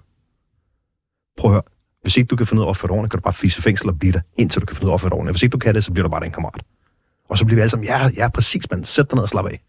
Prøv 1.38 1.52
at 1.52 1.54
høre. 1.54 1.64
Hvis 2.02 2.18
ikke 2.18 2.28
du 2.28 2.36
kan 2.36 2.46
finde 2.46 2.62
ud 2.62 2.64
af 2.64 2.68
at 2.68 2.70
opføre 2.70 2.88
dig 2.88 2.94
ordentligt, 2.94 3.12
kan 3.12 3.18
du 3.18 3.24
bare 3.24 3.34
fise 3.34 3.62
fængsel 3.62 3.90
og 3.90 4.00
blive 4.00 4.14
der, 4.14 4.22
indtil 4.38 4.62
du 4.62 4.66
kan 4.66 4.76
finde 4.76 4.86
ud 4.86 4.90
af 4.90 4.92
at 4.92 4.94
opføre 4.94 5.10
dig 5.10 5.16
ordentligt. 5.16 5.34
Hvis 5.34 5.44
ikke 5.44 5.54
du 5.54 5.58
kan 5.58 5.76
det, 5.76 5.84
så 5.84 5.92
bliver 5.92 6.04
du 6.08 6.12
bare 6.12 6.24
din 6.24 6.32
kammerat. 6.32 6.64
Og 7.30 7.38
så 7.38 7.46
bliver 7.46 7.56
vi 7.56 7.62
alle 7.62 7.70
sammen, 7.70 7.88
ja, 7.88 8.10
ja, 8.18 8.30
præcis, 8.30 8.72
man. 8.72 8.84
Sæt 8.84 9.12
dig 9.12 9.16
ned 9.16 9.24
og 9.24 9.30
slap 9.30 9.46
af. 9.46 9.62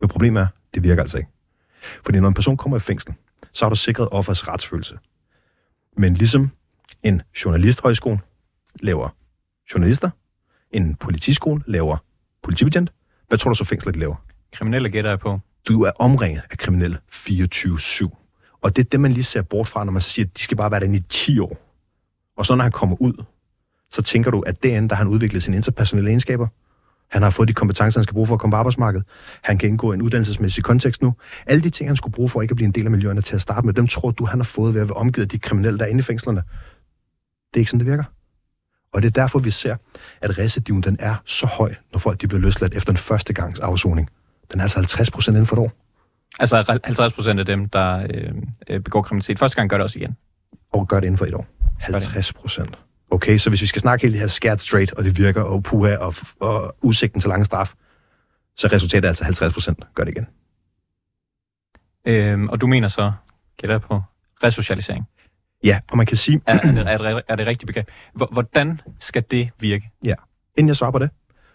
Men 0.00 0.08
problemet 0.08 0.40
er, 0.40 0.46
det 0.74 0.82
virker 0.82 1.02
altså 1.02 1.18
ikke. 1.18 1.30
Fordi 2.04 2.20
når 2.20 2.28
en 2.28 2.34
person 2.34 2.56
kommer 2.56 2.76
i 2.76 2.80
fængsel, 2.80 3.14
så 3.52 3.64
har 3.64 3.70
du 3.70 3.76
sikret 3.76 4.08
offers 4.12 4.48
retsfølelse. 4.48 4.98
Men 5.96 6.14
ligesom 6.14 6.50
en 7.02 7.22
journalisthøjskole 7.44 8.18
laver 8.82 9.08
journalister, 9.74 10.10
en 10.70 10.94
politiskole 10.94 11.62
laver 11.66 11.96
politibetjent, 12.42 12.92
hvad 13.28 13.38
tror 13.38 13.48
du 13.50 13.54
så 13.54 13.64
fængslet 13.64 13.96
laver? 13.96 14.16
Kriminelle 14.52 14.90
gætter 14.90 15.10
jeg 15.10 15.18
på. 15.18 15.40
Du 15.68 15.82
er 15.82 15.90
omringet 15.98 16.42
af 16.50 16.58
kriminelle 16.58 16.98
24-7. 17.12 18.58
Og 18.62 18.76
det 18.76 18.84
er 18.84 18.88
det, 18.88 19.00
man 19.00 19.12
lige 19.12 19.24
ser 19.24 19.42
bort 19.42 19.68
fra, 19.68 19.84
når 19.84 19.92
man 19.92 20.02
så 20.02 20.10
siger, 20.10 20.26
at 20.26 20.36
de 20.36 20.42
skal 20.42 20.56
bare 20.56 20.70
være 20.70 20.80
derinde 20.80 20.98
i 20.98 21.02
10 21.08 21.38
år. 21.38 21.56
Og 22.36 22.46
så 22.46 22.54
når 22.54 22.62
han 22.62 22.72
kommer 22.72 22.96
ud, 23.00 23.24
så 23.90 24.02
tænker 24.02 24.30
du, 24.30 24.40
at 24.40 24.62
derinde, 24.62 24.88
der 24.88 24.94
har 24.94 25.04
han 25.04 25.12
udviklet 25.12 25.42
sine 25.42 25.56
interpersonelle 25.56 26.10
egenskaber. 26.10 26.46
Han 27.10 27.22
har 27.22 27.30
fået 27.30 27.48
de 27.48 27.54
kompetencer, 27.54 28.00
han 28.00 28.04
skal 28.04 28.14
bruge 28.14 28.26
for 28.26 28.34
at 28.34 28.40
komme 28.40 28.52
på 28.52 28.56
arbejdsmarkedet. 28.56 29.06
Han 29.42 29.58
kan 29.58 29.68
indgå 29.68 29.92
i 29.92 29.94
en 29.94 30.02
uddannelsesmæssig 30.02 30.64
kontekst 30.64 31.02
nu. 31.02 31.14
Alle 31.46 31.62
de 31.62 31.70
ting, 31.70 31.88
han 31.88 31.96
skulle 31.96 32.12
bruge 32.12 32.28
for 32.28 32.42
ikke 32.42 32.52
at 32.52 32.56
blive 32.56 32.66
en 32.66 32.72
del 32.72 32.84
af 32.84 32.90
miljøerne 32.90 33.22
til 33.22 33.34
at 33.34 33.42
starte 33.42 33.66
med, 33.66 33.74
dem 33.74 33.86
tror 33.86 34.10
du, 34.10 34.24
han 34.24 34.38
har 34.38 34.44
fået 34.44 34.74
ved 34.74 34.80
at 34.80 34.88
være 34.88 34.96
omgivet 34.96 35.26
af 35.26 35.28
de 35.28 35.38
kriminelle, 35.38 35.78
der 35.78 35.84
er 35.84 35.88
inde 35.88 36.00
i 36.00 36.02
fængslerne. 36.02 36.42
Det 37.54 37.56
er 37.56 37.58
ikke 37.58 37.70
sådan, 37.70 37.80
det 37.80 37.90
virker. 37.90 38.04
Og 38.92 39.02
det 39.02 39.08
er 39.08 39.22
derfor, 39.22 39.38
vi 39.38 39.50
ser, 39.50 39.76
at 40.20 40.38
recidiven 40.38 40.82
den 40.82 40.96
er 41.00 41.14
så 41.24 41.46
høj, 41.46 41.74
når 41.92 41.98
folk 41.98 42.20
de 42.20 42.28
bliver 42.28 42.40
løsladt 42.40 42.74
efter 42.74 42.92
en 42.92 42.96
første 42.96 43.32
gangs 43.32 43.60
afsoning. 43.60 44.10
Den 44.52 44.60
er 44.60 44.62
altså 44.62 44.78
50 44.78 45.10
procent 45.10 45.34
inden 45.34 45.46
for 45.46 45.56
et 45.56 45.60
år. 45.60 45.72
Altså 46.40 46.80
50 46.84 47.12
procent 47.12 47.40
af 47.40 47.46
dem, 47.46 47.68
der 47.68 48.06
øh, 48.14 48.32
øh, 48.68 48.80
begår 48.80 49.02
kriminalitet. 49.02 49.38
Første 49.38 49.56
gang 49.56 49.70
gør 49.70 49.76
det 49.76 49.84
også 49.84 49.98
igen. 49.98 50.16
Og 50.72 50.88
gør 50.88 51.00
det 51.00 51.06
inden 51.06 51.18
for 51.18 51.26
et 51.26 51.34
år. 51.34 51.46
50 51.78 52.32
procent. 52.32 52.78
Okay, 53.10 53.38
så 53.38 53.48
hvis 53.50 53.60
vi 53.62 53.66
skal 53.66 53.80
snakke 53.80 54.02
helt 54.02 54.12
det 54.12 54.20
her 54.20 54.28
scared 54.28 54.58
straight, 54.58 54.92
og 54.92 55.04
det 55.04 55.18
virker, 55.18 55.42
og 55.42 55.62
puha, 55.62 55.96
og, 55.96 56.14
og 56.40 56.76
udsigten 56.82 57.20
til 57.20 57.28
lange 57.28 57.44
straf, 57.44 57.72
så 58.56 58.66
er 58.66 58.72
resultatet 58.72 59.08
altså 59.08 59.24
50 59.24 59.52
procent. 59.52 59.84
Gør 59.94 60.04
det 60.04 60.10
igen. 60.12 60.26
Øhm, 62.06 62.48
og 62.48 62.60
du 62.60 62.66
mener 62.66 62.88
så, 62.88 63.12
gætter 63.56 63.74
jeg 63.74 63.80
på, 63.82 64.02
resocialisering. 64.42 65.04
Ja, 65.64 65.80
og 65.90 65.96
man 65.96 66.06
kan 66.06 66.16
sige, 66.16 66.40
Er, 66.46 66.54
er, 66.58 66.72
det, 66.72 66.88
er, 66.88 66.98
det, 66.98 67.22
er 67.28 67.36
det 67.36 67.46
rigtigt 67.46 67.66
begreb? 67.66 67.88
Hvor- 68.14 68.28
Hvordan 68.32 68.80
skal 68.98 69.24
det 69.30 69.50
virke? 69.60 69.90
inden 70.56 70.68
jeg 70.68 70.76
svarer 70.76 70.90
på 70.90 70.98
det, 70.98 71.10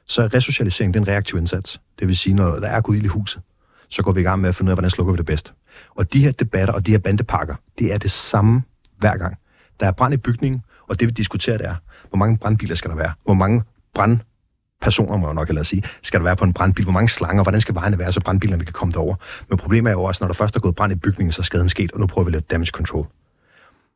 så 0.07 0.22
er 0.24 0.33
resocialisering 0.33 0.93
det 0.93 1.00
er 1.00 1.03
en 1.03 1.07
reaktiv 1.07 1.38
indsats. 1.38 1.81
Det 2.00 2.07
vil 2.07 2.17
sige, 2.17 2.33
når 2.33 2.60
der 2.60 2.67
er 2.67 2.81
gud 2.81 2.95
i 2.98 3.05
huset, 3.07 3.41
så 3.89 4.03
går 4.03 4.12
vi 4.12 4.19
i 4.19 4.24
gang 4.24 4.41
med 4.41 4.50
at 4.50 4.55
finde 4.55 4.69
ud 4.69 4.72
af, 4.72 4.75
hvordan 4.75 4.89
slukker 4.89 5.13
vi 5.13 5.17
det 5.17 5.25
bedst. 5.25 5.53
Og 5.89 6.13
de 6.13 6.24
her 6.24 6.31
debatter 6.31 6.74
og 6.74 6.86
de 6.86 6.91
her 6.91 6.98
bandepakker, 6.98 7.55
det 7.79 7.93
er 7.93 7.98
det 7.98 8.12
samme 8.12 8.63
hver 8.98 9.17
gang. 9.17 9.38
Der 9.79 9.88
er 9.88 9.91
brand 9.91 10.13
i 10.13 10.17
bygningen, 10.17 10.62
og 10.93 11.00
det 11.00 11.07
vi 11.07 11.12
diskuterer, 11.12 11.57
det 11.57 11.67
er, 11.67 11.75
hvor 12.09 12.17
mange 12.17 12.38
brandbiler 12.38 12.75
skal 12.75 12.89
der 12.89 12.97
være? 12.97 13.12
Hvor 13.25 13.33
mange 13.33 13.63
brandpersoner, 13.95 15.17
må 15.17 15.27
jeg 15.27 15.33
nok 15.33 15.47
hellere 15.47 15.65
sige, 15.65 15.83
skal 16.01 16.19
der 16.19 16.23
være 16.23 16.35
på 16.35 16.45
en 16.45 16.53
brandbil? 16.53 16.83
Hvor 16.83 16.93
mange 16.93 17.09
slanger? 17.09 17.43
Hvordan 17.43 17.62
skal 17.62 17.75
vejene 17.75 18.00
være, 18.00 18.12
så 18.12 18.19
brandbilerne 18.19 18.63
kan 18.65 18.73
komme 18.73 18.91
derover? 18.91 19.15
Men 19.50 19.57
problemet 19.57 19.89
er 19.89 19.93
jo 19.93 20.03
også, 20.03 20.23
når 20.23 20.27
der 20.27 20.33
først 20.33 20.55
er 20.55 20.59
gået 20.59 20.75
brand 20.75 20.93
i 20.93 20.95
bygningen, 20.95 21.31
så 21.31 21.41
er 21.41 21.43
skaden 21.43 21.69
sket, 21.69 21.91
og 21.91 22.00
nu 22.00 22.07
prøver 22.07 22.25
vi 22.25 22.31
lidt 22.31 22.51
damage 22.51 22.71
control. 22.71 23.07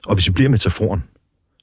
Og 0.05 0.15
hvis 0.15 0.27
vi 0.27 0.31
bliver 0.31 0.49
metaforen, 0.49 1.03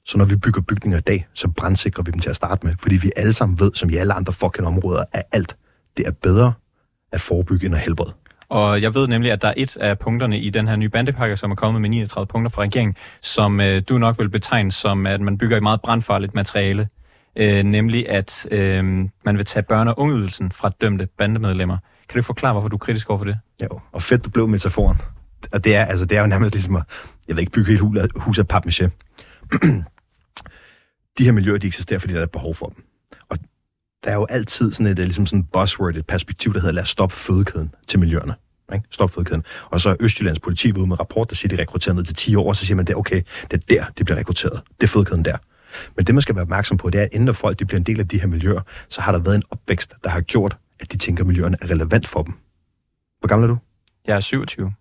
så 0.05 0.17
når 0.17 0.25
vi 0.25 0.35
bygger 0.35 0.61
bygninger 0.61 0.97
i 0.97 1.01
dag, 1.01 1.27
så 1.33 1.47
brandsikrer 1.47 2.03
vi 2.03 2.11
dem 2.11 2.19
til 2.19 2.29
at 2.29 2.35
starte 2.35 2.65
med. 2.67 2.75
Fordi 2.79 2.95
vi 2.95 3.11
alle 3.15 3.33
sammen 3.33 3.59
ved, 3.59 3.71
som 3.73 3.89
i 3.89 3.95
alle 3.95 4.13
andre 4.13 4.33
fucking 4.33 4.67
områder, 4.67 5.03
at 5.13 5.23
alt, 5.31 5.57
det 5.97 6.07
er 6.07 6.11
bedre 6.11 6.53
at 7.11 7.21
forebygge 7.21 7.65
end 7.65 7.75
at 7.75 7.81
helbrede. 7.81 8.13
Og 8.49 8.81
jeg 8.81 8.95
ved 8.95 9.07
nemlig, 9.07 9.31
at 9.31 9.41
der 9.41 9.47
er 9.47 9.53
et 9.57 9.77
af 9.77 9.99
punkterne 9.99 10.39
i 10.39 10.49
den 10.49 10.67
her 10.67 10.75
nye 10.75 10.89
bandepakke, 10.89 11.37
som 11.37 11.51
er 11.51 11.55
kommet 11.55 11.81
med 11.81 11.89
39 11.89 12.27
punkter 12.27 12.49
fra 12.49 12.61
regeringen, 12.61 12.95
som 13.21 13.61
øh, 13.61 13.81
du 13.89 13.97
nok 13.97 14.19
vil 14.19 14.29
betegne 14.29 14.71
som, 14.71 15.05
at 15.05 15.21
man 15.21 15.37
bygger 15.37 15.57
et 15.57 15.63
meget 15.63 15.81
brandfarligt 15.81 16.33
materiale. 16.33 16.89
Øh, 17.35 17.63
nemlig, 17.63 18.09
at 18.09 18.47
øh, 18.51 18.83
man 19.25 19.37
vil 19.37 19.45
tage 19.45 19.65
børne- 19.71 19.89
og 19.89 19.99
ungeydelsen 19.99 20.51
fra 20.51 20.71
dømte 20.81 21.07
bandemedlemmer. 21.17 21.77
Kan 21.77 22.13
du 22.13 22.19
ikke 22.19 22.25
forklare, 22.25 22.53
hvorfor 22.53 22.67
du 22.67 22.75
er 22.75 22.79
kritisk 22.79 23.09
over 23.09 23.19
for 23.19 23.25
det? 23.25 23.37
Jo, 23.63 23.79
og 23.91 24.01
fedt, 24.01 24.25
du 24.25 24.29
blev 24.29 24.47
metaforen. 24.47 24.97
Og 25.51 25.63
det 25.63 25.75
er, 25.75 25.85
altså, 25.85 26.05
det 26.05 26.17
er 26.17 26.21
jo 26.21 26.27
nærmest 26.27 26.53
ligesom 26.53 26.75
at, 26.75 26.83
jeg 27.27 27.35
ved 27.35 27.41
ikke, 27.41 27.51
bygge 27.51 27.73
et 27.73 27.79
hus 27.79 27.97
af, 27.97 28.07
hus 28.15 28.39
af 28.39 28.45
papmaché. 28.53 28.89
de 31.17 31.23
her 31.23 31.31
miljøer, 31.31 31.57
de 31.57 31.67
eksisterer, 31.67 31.99
fordi 31.99 32.13
der 32.13 32.19
er 32.19 32.23
et 32.23 32.31
behov 32.31 32.55
for 32.55 32.65
dem. 32.65 32.83
Der 34.05 34.11
er 34.11 34.15
jo 34.15 34.25
altid 34.29 34.73
sådan 34.73 34.87
et, 34.87 34.99
øh, 34.99 35.05
ligesom 35.05 35.25
sådan 35.25 35.43
buzzword, 35.43 35.95
et 35.95 36.07
perspektiv, 36.07 36.53
der 36.53 36.59
hedder, 36.59 36.73
lad 36.73 36.83
os 36.83 36.89
stoppe 36.89 37.15
fødekæden 37.15 37.73
til 37.87 37.99
miljøerne. 37.99 38.35
Ikke? 38.73 38.85
Stop 38.91 39.11
fødekæden. 39.11 39.43
Og 39.69 39.81
så 39.81 39.89
er 39.89 39.95
Østjyllands 39.99 40.39
politi 40.39 40.71
ude 40.77 40.87
med 40.87 40.99
rapport, 40.99 41.29
der 41.29 41.35
siger, 41.35 41.49
de 41.49 41.55
er 41.55 41.59
rekrutteret 41.59 41.95
ned 41.95 42.03
til 42.03 42.15
10 42.15 42.35
år, 42.35 42.47
og 42.47 42.55
så 42.55 42.65
siger 42.65 42.75
man, 42.75 42.85
det 42.85 42.93
er 42.93 42.97
okay, 42.97 43.21
det 43.51 43.53
er 43.53 43.65
der, 43.69 43.85
de 43.97 44.03
bliver 44.03 44.17
rekrutteret. 44.17 44.61
Det 44.81 44.87
er 44.87 44.91
fødekæden 44.91 45.25
der. 45.25 45.37
Men 45.95 46.05
det, 46.05 46.15
man 46.15 46.21
skal 46.21 46.35
være 46.35 46.41
opmærksom 46.41 46.77
på, 46.77 46.89
det 46.89 46.99
er, 46.99 47.03
at 47.03 47.09
inden 47.13 47.35
folk 47.35 47.59
de 47.59 47.65
bliver 47.65 47.79
en 47.79 47.85
del 47.85 47.99
af 47.99 48.07
de 48.07 48.19
her 48.19 48.27
miljøer, 48.27 48.61
så 48.89 49.01
har 49.01 49.11
der 49.11 49.19
været 49.19 49.35
en 49.35 49.43
opvækst, 49.49 49.93
der 50.03 50.09
har 50.09 50.21
gjort, 50.21 50.57
at 50.79 50.91
de 50.91 50.97
tænker, 50.97 51.23
at 51.23 51.27
miljøerne 51.27 51.57
er 51.61 51.71
relevant 51.71 52.07
for 52.07 52.23
dem. 52.23 52.33
Hvor 53.19 53.27
gammel 53.27 53.49
er 53.49 53.53
du? 53.53 53.59
Jeg 54.07 54.15
er 54.15 54.19
27. 54.19 54.73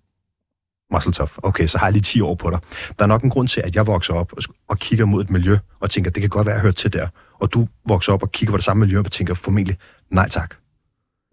Muscle 0.92 1.12
tough. 1.12 1.32
Okay, 1.42 1.66
så 1.66 1.78
har 1.78 1.86
jeg 1.86 1.92
lige 1.92 2.02
10 2.02 2.20
år 2.20 2.34
på 2.34 2.50
dig. 2.50 2.58
Der 2.98 3.04
er 3.04 3.08
nok 3.08 3.22
en 3.22 3.30
grund 3.30 3.48
til, 3.48 3.60
at 3.60 3.76
jeg 3.76 3.86
vokser 3.86 4.14
op 4.14 4.32
og, 4.32 4.42
og 4.68 4.78
kigger 4.78 5.04
mod 5.04 5.22
et 5.22 5.30
miljø 5.30 5.58
og 5.80 5.90
tænker, 5.90 6.10
det 6.10 6.20
kan 6.20 6.30
godt 6.30 6.46
være, 6.46 6.52
at 6.52 6.56
jeg 6.56 6.62
hører 6.62 6.72
til 6.72 6.92
der. 6.92 7.08
Og 7.44 7.52
du 7.52 7.68
vokser 7.88 8.12
op 8.12 8.22
og 8.22 8.32
kigger 8.32 8.52
på 8.52 8.56
det 8.56 8.64
samme 8.64 8.80
miljø 8.80 8.98
og 8.98 9.12
tænker 9.12 9.34
formentlig, 9.34 9.78
nej 10.10 10.28
tak. 10.28 10.54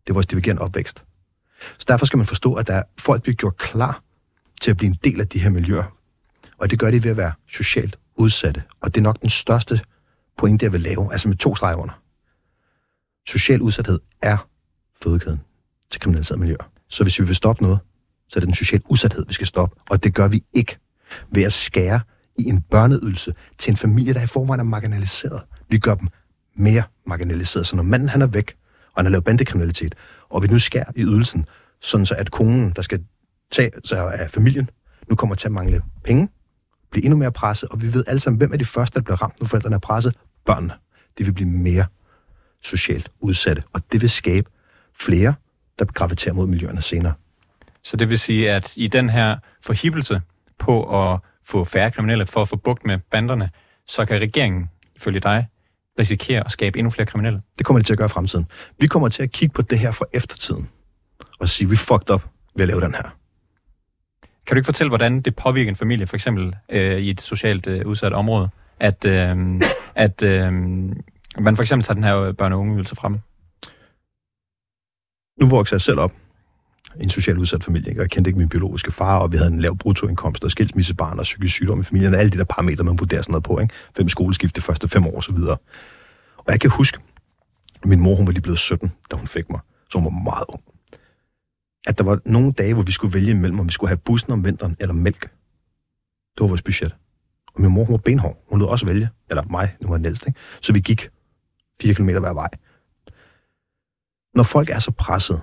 Det 0.04 0.10
er 0.10 0.14
vores 0.14 0.28
divergerende 0.28 0.62
opvækst. 0.62 1.04
Så 1.78 1.86
derfor 1.88 2.06
skal 2.06 2.18
man 2.18 2.26
forstå, 2.26 2.54
at 2.54 2.68
der 2.68 2.74
er, 2.74 2.84
folk 3.00 3.22
bliver 3.24 3.36
gjort 3.36 3.58
klar 3.58 4.04
til 4.62 4.72
at 4.72 4.78
blive 4.78 4.90
en 4.90 4.98
del 5.04 5.22
af 5.22 5.28
de 5.28 5.40
her 5.40 5.50
miljøer. 5.50 5.84
Og 6.58 6.70
det 6.70 6.80
gør 6.80 6.92
de 6.92 7.04
ved 7.04 7.12
at 7.12 7.18
være 7.18 7.34
socialt 7.48 8.00
udsatte. 8.16 8.64
Og 8.82 8.96
det 8.96 9.02
er 9.02 9.04
nok 9.04 9.22
den 9.22 9.30
største 9.30 9.82
pointe, 10.38 10.64
jeg 10.64 10.72
vil 10.72 10.82
lave, 10.82 11.12
altså 11.12 11.28
med 11.28 11.38
to 11.38 11.56
streger 11.56 11.76
under. 11.76 12.02
Social 13.28 13.62
udsathed 13.62 14.00
er 14.22 14.48
fødekæden 15.04 15.40
til 15.92 16.02
kriminaliserede 16.02 16.40
miljøer. 16.40 16.72
Så 16.88 17.04
hvis 17.04 17.20
vi 17.20 17.26
vil 17.26 17.36
stoppe 17.36 17.64
noget, 17.64 17.80
så 18.28 18.40
er 18.40 18.40
det 18.40 18.48
den 18.48 18.56
sociale 18.56 18.84
udsathed, 18.90 19.26
vi 19.28 19.34
skal 19.34 19.48
stoppe. 19.48 19.76
Og 19.90 20.04
det 20.04 20.14
gør 20.14 20.28
vi 20.28 20.44
ikke 20.54 20.78
ved 21.32 21.44
at 21.44 21.54
skære 21.54 22.00
i 22.38 22.44
en 22.44 22.62
børneydelse 22.62 23.34
til 23.58 23.72
en 23.72 23.78
familie, 23.78 24.14
der 24.14 24.22
i 24.22 24.28
forvejen 24.28 24.60
er 24.60 24.64
marginaliseret. 24.64 25.42
Vi 25.72 25.78
gør 25.78 25.96
dem 25.96 26.08
mere 26.56 26.84
marginaliseret. 27.06 27.68
Så 27.68 27.76
når 27.76 27.84
manden 27.84 28.10
han 28.10 28.22
er 28.22 28.28
væk, 28.28 28.56
og 28.94 28.96
han 28.96 29.06
har 29.06 29.12
lavet 29.12 29.24
bandekriminalitet, 29.24 29.96
og 30.30 30.44
vi 30.44 30.48
nu 30.48 30.60
skærer 30.60 30.92
i 30.96 31.02
ydelsen, 31.02 31.46
sådan 31.82 32.06
så 32.06 32.16
at 32.16 32.32
konen, 32.32 32.72
der 32.76 32.82
skal 32.82 33.04
tage 33.52 33.72
sig 33.86 34.14
af 34.14 34.32
familien, 34.32 34.70
nu 35.10 35.16
kommer 35.16 35.36
til 35.36 35.48
at 35.48 35.52
mangle 35.52 35.82
penge, 36.04 36.30
blive 36.92 37.06
endnu 37.06 37.18
mere 37.18 37.32
presset, 37.32 37.70
og 37.70 37.82
vi 37.82 37.94
ved 37.94 38.04
alle 38.08 38.20
sammen, 38.20 38.38
hvem 38.38 38.54
er 38.54 38.58
de 38.58 38.66
første, 38.66 38.96
der 38.96 39.04
bliver 39.04 39.22
ramt, 39.22 39.40
når 39.40 39.48
forældrene 39.48 39.76
er 39.76 39.80
presset? 39.80 40.16
Børnene. 40.46 40.74
De 41.18 41.24
vil 41.24 41.34
blive 41.34 41.50
mere 41.50 41.86
socialt 42.64 43.12
udsatte, 43.20 43.64
og 43.74 43.82
det 43.92 44.02
vil 44.02 44.10
skabe 44.10 44.50
flere, 45.00 45.34
der 45.80 45.86
graviterer 45.86 46.34
mod 46.34 46.48
miljøerne 46.48 46.82
senere. 46.82 47.14
Så 47.84 47.98
det 47.98 48.10
vil 48.10 48.20
sige, 48.20 48.52
at 48.52 48.78
i 48.78 48.88
den 48.88 49.10
her 49.10 49.38
forhibelse 49.62 50.22
på 50.60 51.04
at 51.12 51.20
få 51.44 51.64
færre 51.64 51.92
kriminelle 51.92 52.26
for 52.26 52.42
at 52.42 52.50
få 52.50 52.56
bugt 52.56 52.86
med 52.86 53.00
banderne, 53.12 53.50
så 53.88 54.06
kan 54.06 54.22
regeringen, 54.22 54.70
ifølge 54.96 55.20
dig, 55.20 55.48
risikere 56.02 56.46
at 56.46 56.52
skabe 56.52 56.80
endnu 56.80 56.90
flere 56.90 57.06
kriminelle? 57.06 57.42
Det 57.58 57.66
kommer 57.66 57.80
de 57.80 57.86
til 57.88 57.94
at 57.94 57.98
gøre 57.98 58.06
i 58.06 58.10
fremtiden. 58.10 58.46
Vi 58.80 58.88
kommer 58.88 59.10
til 59.10 59.24
at 59.24 59.32
kigge 59.32 59.54
på 59.54 59.62
det 59.62 59.80
her 59.80 59.92
for 59.92 60.08
eftertiden, 60.14 60.70
og 61.40 61.50
sige, 61.50 61.70
vi 61.70 61.76
fucked 61.76 62.10
up 62.10 62.24
ved 62.56 62.64
at 62.64 62.68
lave 62.68 62.82
den 62.82 62.94
her. 62.94 63.16
Kan 64.46 64.56
du 64.56 64.58
ikke 64.58 64.66
fortælle, 64.66 64.90
hvordan 64.90 65.22
det 65.22 65.36
påvirker 65.36 65.70
en 65.70 65.76
familie, 65.76 66.08
for 66.08 66.16
eksempel 66.16 66.56
øh, 66.70 66.98
i 66.98 67.10
et 67.10 67.22
socialt 67.22 67.68
øh, 67.68 67.86
udsat 67.86 68.14
område, 68.14 68.50
at, 68.80 69.06
øh, 69.06 69.62
at 69.96 70.24
øh, 70.24 70.54
man 71.40 71.56
for 71.56 71.62
eksempel 71.62 71.86
tager 71.86 71.96
den 71.96 72.04
her 72.04 72.34
børne- 72.42 72.54
og 72.54 72.60
ungeydelse 72.60 72.96
frem? 72.96 73.20
Nu 75.42 75.48
vokser 75.48 75.76
jeg 75.76 75.82
selv 75.82 76.00
op 76.00 76.12
en 77.00 77.10
socialt 77.10 77.38
udsat 77.38 77.64
familie, 77.64 77.90
ikke? 77.90 78.02
og 78.02 78.04
jeg 78.04 78.10
kendte 78.10 78.30
ikke 78.30 78.40
min 78.40 78.50
biologiske 78.50 78.92
far, 78.92 79.20
og 79.20 79.32
vi 79.32 79.38
havde 79.38 79.52
en 79.52 79.60
lav 79.60 79.78
bruttoindkomst 79.78 80.44
og 80.44 80.52
skilsmissebarn 80.52 81.20
og 81.20 81.24
psykisk 81.24 81.54
sygdom 81.54 81.80
i 81.80 81.84
familien, 81.84 82.14
og 82.14 82.20
alle 82.20 82.32
de 82.32 82.38
der 82.38 82.44
parametre, 82.44 82.84
man 82.84 83.00
vurderer 83.00 83.22
sådan 83.22 83.32
noget 83.32 83.44
på, 83.44 83.60
ikke? 83.60 83.74
fem 83.98 84.10
skoleskift 84.10 84.56
de 84.56 84.62
første 84.62 84.90
fem 84.90 85.08
år 85.08 85.18
osv. 85.18 85.36
Og 86.38 86.48
jeg 86.48 86.60
kan 86.60 86.70
huske, 86.70 87.00
at 87.82 87.86
min 87.86 88.00
mor 88.00 88.16
hun 88.16 88.26
var 88.26 88.32
lige 88.32 88.42
blevet 88.42 88.60
17, 88.60 88.92
da 89.12 89.16
hun 89.16 89.28
fik 89.28 89.50
mig, 89.50 89.60
så 89.92 89.98
hun 89.98 90.06
var 90.06 90.24
meget 90.24 90.46
ung. 90.48 90.62
At 91.88 91.98
der 91.98 92.04
var 92.04 92.20
nogle 92.26 92.52
dage, 92.52 92.74
hvor 92.74 92.84
vi 92.84 92.92
skulle 92.92 93.14
vælge 93.14 93.32
imellem, 93.32 93.60
om 93.60 93.68
vi 93.68 93.74
skulle 93.74 93.90
have 93.90 93.98
bussen 93.98 94.32
om 94.32 94.46
vinteren 94.46 94.78
eller 94.80 94.94
mælk. 94.94 95.22
Det 96.36 96.42
var 96.42 96.48
vores 96.48 96.62
budget. 96.62 96.96
Og 97.56 97.62
min 97.62 97.72
mor 97.72 97.84
hun 97.84 97.92
var 97.92 97.98
benhård. 97.98 98.44
Hun 98.50 98.60
lod 98.60 98.68
også 98.68 98.86
vælge. 98.86 99.10
Eller 99.30 99.44
mig, 99.44 99.76
nu 99.82 99.88
var 99.88 99.98
den 99.98 100.06
ældste. 100.06 100.28
Ikke? 100.28 100.40
Så 100.62 100.74
vi 100.74 100.80
gik 100.80 101.10
4 101.82 101.94
km 101.94 102.10
hver 102.10 102.34
vej. 102.34 102.50
Når 104.36 104.44
folk 104.44 104.70
er 104.70 104.80
så 104.80 104.92
presset, 104.92 105.42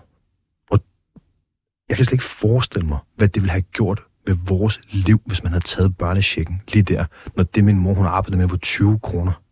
jeg 1.88 1.96
kan 1.96 2.04
slet 2.04 2.12
ikke 2.12 2.24
forestille 2.24 2.86
mig, 2.86 2.98
hvad 3.16 3.28
det 3.28 3.42
ville 3.42 3.50
have 3.50 3.62
gjort 3.62 4.02
ved 4.26 4.36
vores 4.46 4.80
liv, 4.90 5.20
hvis 5.26 5.42
man 5.42 5.52
havde 5.52 5.64
taget 5.64 5.96
børnechecken 5.96 6.62
lige 6.72 6.82
der, 6.82 7.04
når 7.36 7.44
det 7.44 7.64
min 7.64 7.78
mor 7.78 7.94
hun 7.94 8.06
arbejdede 8.06 8.38
med 8.38 8.48
var 8.48 8.56
20 8.56 8.98
kroner. 8.98 9.42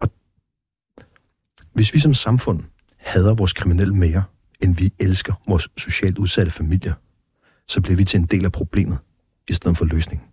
Og 0.00 0.10
hvis 1.72 1.94
vi 1.94 1.98
som 1.98 2.14
samfund 2.14 2.64
hader 2.96 3.34
vores 3.34 3.52
kriminelle 3.52 3.94
mere, 3.94 4.24
end 4.60 4.76
vi 4.76 4.92
elsker 4.98 5.32
vores 5.48 5.68
socialt 5.76 6.18
udsatte 6.18 6.52
familier, 6.52 6.94
så 7.68 7.80
bliver 7.80 7.96
vi 7.96 8.04
til 8.04 8.20
en 8.20 8.26
del 8.26 8.44
af 8.44 8.52
problemet, 8.52 8.98
i 9.48 9.54
stedet 9.54 9.76
for 9.76 9.84
løsningen. 9.84 10.28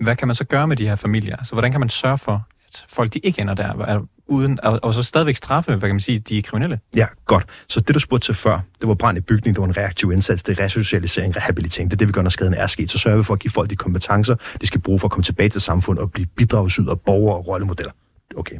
Hvad 0.00 0.16
kan 0.16 0.28
man 0.28 0.34
så 0.34 0.44
gøre 0.44 0.68
med 0.68 0.76
de 0.76 0.88
her 0.88 0.96
familier? 0.96 1.44
Så 1.44 1.52
hvordan 1.52 1.70
kan 1.70 1.80
man 1.80 1.88
sørge 1.88 2.18
for, 2.18 2.48
at 2.66 2.86
folk 2.88 3.14
de 3.14 3.18
ikke 3.18 3.40
ender 3.40 3.54
der, 3.54 4.06
uden, 4.28 4.58
og, 4.62 4.80
og 4.82 4.94
så 4.94 5.02
stadigvæk 5.02 5.36
straffe, 5.36 5.70
hvad 5.70 5.88
kan 5.88 5.94
man 5.94 6.00
sige, 6.00 6.18
de 6.18 6.42
kriminelle? 6.42 6.80
Ja, 6.96 7.06
godt. 7.24 7.44
Så 7.68 7.80
det, 7.80 7.94
du 7.94 8.00
spurgte 8.00 8.26
til 8.26 8.34
før, 8.34 8.60
det 8.80 8.88
var 8.88 8.94
brand 8.94 9.18
i 9.18 9.20
bygning, 9.20 9.56
det 9.56 9.60
var 9.60 9.66
en 9.66 9.76
reaktiv 9.76 10.12
indsats, 10.12 10.42
det 10.42 10.58
er 10.58 10.64
resocialisering, 10.64 11.36
rehabilitering, 11.36 11.90
det 11.90 11.96
er 11.96 11.98
det, 11.98 12.08
vi 12.08 12.12
gør, 12.12 12.22
når 12.22 12.30
skaden 12.30 12.54
er 12.54 12.66
sket. 12.66 12.90
Så 12.90 12.98
sørger 12.98 13.18
vi 13.18 13.24
for 13.24 13.34
at 13.34 13.40
give 13.40 13.50
folk 13.50 13.70
de 13.70 13.76
kompetencer, 13.76 14.36
de 14.60 14.66
skal 14.66 14.80
bruge 14.80 14.98
for 14.98 15.08
at 15.08 15.12
komme 15.12 15.24
tilbage 15.24 15.48
til 15.48 15.60
samfundet 15.60 16.02
og 16.02 16.12
blive 16.12 16.26
bidragsyder, 16.26 16.94
borgere 16.94 17.36
og 17.36 17.48
rollemodeller. 17.48 17.92
Okay. 18.36 18.56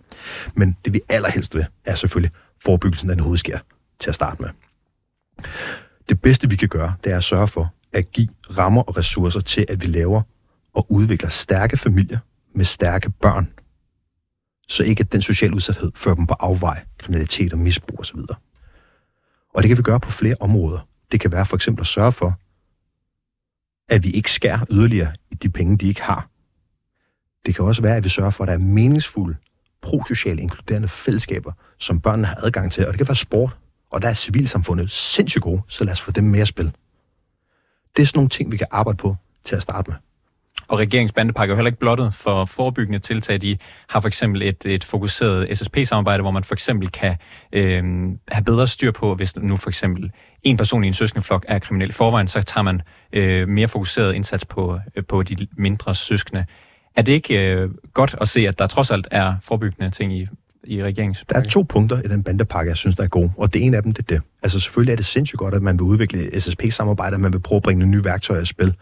Men 0.54 0.76
det 0.84 0.92
vi 0.92 1.00
allerhelst 1.08 1.54
vil, 1.54 1.66
er 1.84 1.94
selvfølgelig 1.94 2.30
forebyggelsen, 2.62 3.08
den 3.08 3.20
hovedskær 3.20 3.58
til 4.00 4.08
at 4.08 4.14
starte 4.14 4.42
med. 4.42 4.50
Det 6.08 6.20
bedste, 6.20 6.50
vi 6.50 6.56
kan 6.56 6.68
gøre, 6.68 6.94
det 7.04 7.12
er 7.12 7.16
at 7.16 7.24
sørge 7.24 7.48
for 7.48 7.72
at 7.92 8.12
give 8.12 8.28
rammer 8.58 8.82
og 8.82 8.96
ressourcer 8.96 9.40
til, 9.40 9.66
at 9.68 9.82
vi 9.82 9.86
laver 9.86 10.22
og 10.74 10.86
udvikler 10.88 11.28
stærke 11.28 11.76
familier 11.76 12.18
med 12.54 12.64
stærke 12.64 13.10
børn, 13.10 13.48
så 14.68 14.82
ikke 14.82 15.00
at 15.00 15.12
den 15.12 15.22
sociale 15.22 15.54
udsathed 15.54 15.92
fører 15.94 16.14
dem 16.14 16.26
på 16.26 16.34
afvej, 16.40 16.84
kriminalitet 16.98 17.52
og 17.52 17.58
misbrug 17.58 18.00
osv. 18.00 18.18
Og 19.54 19.62
det 19.62 19.68
kan 19.68 19.78
vi 19.78 19.82
gøre 19.82 20.00
på 20.00 20.10
flere 20.10 20.34
områder. 20.40 20.88
Det 21.12 21.20
kan 21.20 21.32
være 21.32 21.46
for 21.46 21.56
eksempel 21.56 21.80
at 21.80 21.86
sørge 21.86 22.12
for, 22.12 22.40
at 23.88 24.04
vi 24.04 24.10
ikke 24.10 24.32
skærer 24.32 24.66
yderligere 24.70 25.12
i 25.30 25.34
de 25.34 25.48
penge, 25.48 25.78
de 25.78 25.88
ikke 25.88 26.02
har. 26.02 26.28
Det 27.46 27.54
kan 27.54 27.64
også 27.64 27.82
være, 27.82 27.96
at 27.96 28.04
vi 28.04 28.08
sørger 28.08 28.30
for, 28.30 28.44
at 28.44 28.48
der 28.48 28.54
er 28.54 28.58
meningsfulde, 28.58 29.36
prosociale, 29.82 30.42
inkluderende 30.42 30.88
fællesskaber, 30.88 31.52
som 31.78 32.00
børnene 32.00 32.26
har 32.26 32.36
adgang 32.42 32.72
til. 32.72 32.86
Og 32.86 32.92
det 32.92 32.98
kan 32.98 33.08
være 33.08 33.16
sport, 33.16 33.56
og 33.90 34.02
der 34.02 34.08
er 34.08 34.14
civilsamfundet 34.14 34.90
sindssygt 34.90 35.42
gode, 35.42 35.62
så 35.68 35.84
lad 35.84 35.92
os 35.92 36.00
få 36.00 36.10
dem 36.10 36.24
mere 36.24 36.46
spil. 36.46 36.72
Det 37.96 38.02
er 38.02 38.06
sådan 38.06 38.18
nogle 38.18 38.28
ting, 38.28 38.52
vi 38.52 38.56
kan 38.56 38.66
arbejde 38.70 38.96
på 38.96 39.16
til 39.44 39.56
at 39.56 39.62
starte 39.62 39.90
med. 39.90 39.98
Og 40.68 40.78
regeringsbandepakke 40.78 41.52
er 41.52 41.54
jo 41.54 41.56
heller 41.56 41.68
ikke 41.68 41.78
blottet 41.78 42.14
for 42.14 42.44
forebyggende 42.44 42.98
tiltag. 42.98 43.42
De 43.42 43.56
har 43.88 44.00
for 44.00 44.08
eksempel 44.08 44.42
et, 44.42 44.66
et 44.66 44.84
fokuseret 44.84 45.58
SSP-samarbejde, 45.58 46.22
hvor 46.22 46.30
man 46.30 46.44
for 46.44 46.54
eksempel 46.54 46.90
kan 46.90 47.16
øh, 47.52 47.84
have 48.28 48.44
bedre 48.44 48.68
styr 48.68 48.90
på, 48.90 49.14
hvis 49.14 49.36
nu 49.36 49.56
for 49.56 49.70
eksempel 49.70 50.10
en 50.42 50.56
person 50.56 50.84
i 50.84 50.86
en 50.86 50.94
søskendeflok 50.94 51.44
er 51.48 51.58
kriminel 51.58 51.88
i 51.88 51.92
forvejen, 51.92 52.28
så 52.28 52.42
tager 52.42 52.62
man 52.62 52.82
øh, 53.12 53.48
mere 53.48 53.68
fokuseret 53.68 54.14
indsats 54.14 54.44
på, 54.44 54.78
øh, 54.96 55.04
på 55.04 55.22
de 55.22 55.46
mindre 55.56 55.94
søskende. 55.94 56.44
Er 56.96 57.02
det 57.02 57.12
ikke 57.12 57.52
øh, 57.52 57.70
godt 57.94 58.14
at 58.20 58.28
se, 58.28 58.48
at 58.48 58.58
der 58.58 58.66
trods 58.66 58.90
alt 58.90 59.08
er 59.10 59.34
forebyggende 59.42 59.90
ting 59.90 60.12
i, 60.12 60.28
i 60.64 60.82
regeringspakke? 60.82 61.40
Der 61.40 61.46
er 61.46 61.50
to 61.50 61.62
punkter 61.62 62.00
i 62.02 62.08
den 62.08 62.22
bandepakke, 62.22 62.68
jeg 62.68 62.76
synes, 62.76 62.96
der 62.96 63.04
er 63.04 63.08
gode, 63.08 63.32
og 63.36 63.54
det 63.54 63.64
ene 63.64 63.76
af 63.76 63.82
dem, 63.82 63.92
det 63.92 64.02
er 64.02 64.14
det. 64.14 64.22
Altså 64.42 64.60
selvfølgelig 64.60 64.92
er 64.92 64.96
det 64.96 65.06
sindssygt 65.06 65.38
godt, 65.38 65.54
at 65.54 65.62
man 65.62 65.78
vil 65.78 65.82
udvikle 65.82 66.40
SSP-samarbejde, 66.40 67.14
at 67.14 67.20
man 67.20 67.32
vil 67.32 67.40
prøve 67.40 67.56
at 67.56 67.62
bringe 67.62 67.86
nye 67.86 68.04
værktøjer 68.04 68.42
i 68.42 68.46
spil 68.46 68.74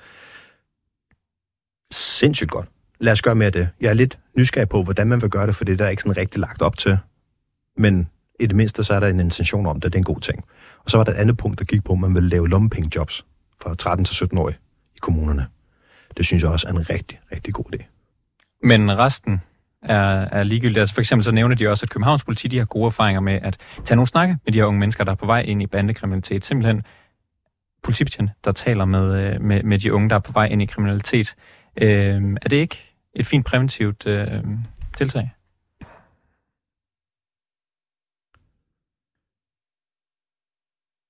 sindssygt 1.92 2.50
godt. 2.50 2.68
Lad 3.00 3.12
os 3.12 3.22
gøre 3.22 3.34
mere 3.34 3.46
af 3.46 3.52
det. 3.52 3.68
Jeg 3.80 3.88
er 3.88 3.94
lidt 3.94 4.18
nysgerrig 4.36 4.68
på, 4.68 4.82
hvordan 4.82 5.08
man 5.08 5.22
vil 5.22 5.30
gøre 5.30 5.46
det, 5.46 5.56
for 5.56 5.64
det 5.64 5.78
der 5.78 5.84
er 5.84 5.88
ikke 5.88 6.02
sådan 6.02 6.16
rigtig 6.16 6.40
lagt 6.40 6.62
op 6.62 6.78
til. 6.78 6.98
Men 7.76 8.08
i 8.40 8.46
det 8.46 8.56
mindste, 8.56 8.84
så 8.84 8.94
er 8.94 9.00
der 9.00 9.08
en 9.08 9.20
intention 9.20 9.66
om 9.66 9.80
det. 9.80 9.92
Det 9.92 9.98
er 9.98 10.00
en 10.00 10.04
god 10.04 10.20
ting. 10.20 10.44
Og 10.84 10.90
så 10.90 10.96
var 10.96 11.04
der 11.04 11.12
et 11.12 11.16
andet 11.16 11.36
punkt, 11.36 11.58
der 11.58 11.64
gik 11.64 11.84
på, 11.84 11.92
at 11.92 11.98
man 11.98 12.14
vil 12.14 12.22
lave 12.22 12.48
lommepengejobs 12.48 13.24
fra 13.62 13.74
13 13.74 14.04
til 14.04 14.14
17 14.14 14.38
år 14.38 14.50
i 14.50 14.98
kommunerne. 15.00 15.46
Det 16.16 16.26
synes 16.26 16.42
jeg 16.42 16.50
også 16.50 16.66
er 16.68 16.72
en 16.72 16.90
rigtig, 16.90 17.20
rigtig 17.32 17.54
god 17.54 17.64
idé. 17.74 17.84
Men 18.62 18.98
resten 18.98 19.40
er, 19.82 20.28
er 20.32 20.42
ligegyldigt. 20.42 20.78
Altså 20.78 20.94
for 20.94 21.00
eksempel 21.00 21.24
så 21.24 21.30
nævner 21.30 21.54
de 21.54 21.68
også, 21.68 21.84
at 21.84 21.90
Københavns 21.90 22.24
politi 22.24 22.48
de 22.48 22.58
har 22.58 22.64
gode 22.64 22.86
erfaringer 22.86 23.20
med 23.20 23.38
at 23.42 23.56
tage 23.84 23.96
nogle 23.96 24.06
snakke 24.06 24.36
med 24.44 24.52
de 24.52 24.58
her 24.58 24.64
unge 24.66 24.80
mennesker, 24.80 25.04
der 25.04 25.12
er 25.12 25.16
på 25.16 25.26
vej 25.26 25.40
ind 25.40 25.62
i 25.62 25.66
bandekriminalitet. 25.66 26.44
Simpelthen 26.44 26.82
politibetjente, 27.82 28.32
der 28.44 28.52
taler 28.52 28.84
med, 28.84 29.34
øh, 29.34 29.40
med, 29.40 29.62
med 29.62 29.78
de 29.78 29.92
unge, 29.92 30.08
der 30.08 30.14
er 30.14 30.20
på 30.20 30.32
vej 30.32 30.46
ind 30.46 30.62
i 30.62 30.66
kriminalitet. 30.66 31.34
Øh, 31.76 32.22
er 32.42 32.48
det 32.48 32.56
ikke 32.56 32.94
et 33.14 33.26
fint 33.26 33.46
præventivt 33.46 34.06
øh, 34.06 34.44
tiltag? 34.96 35.30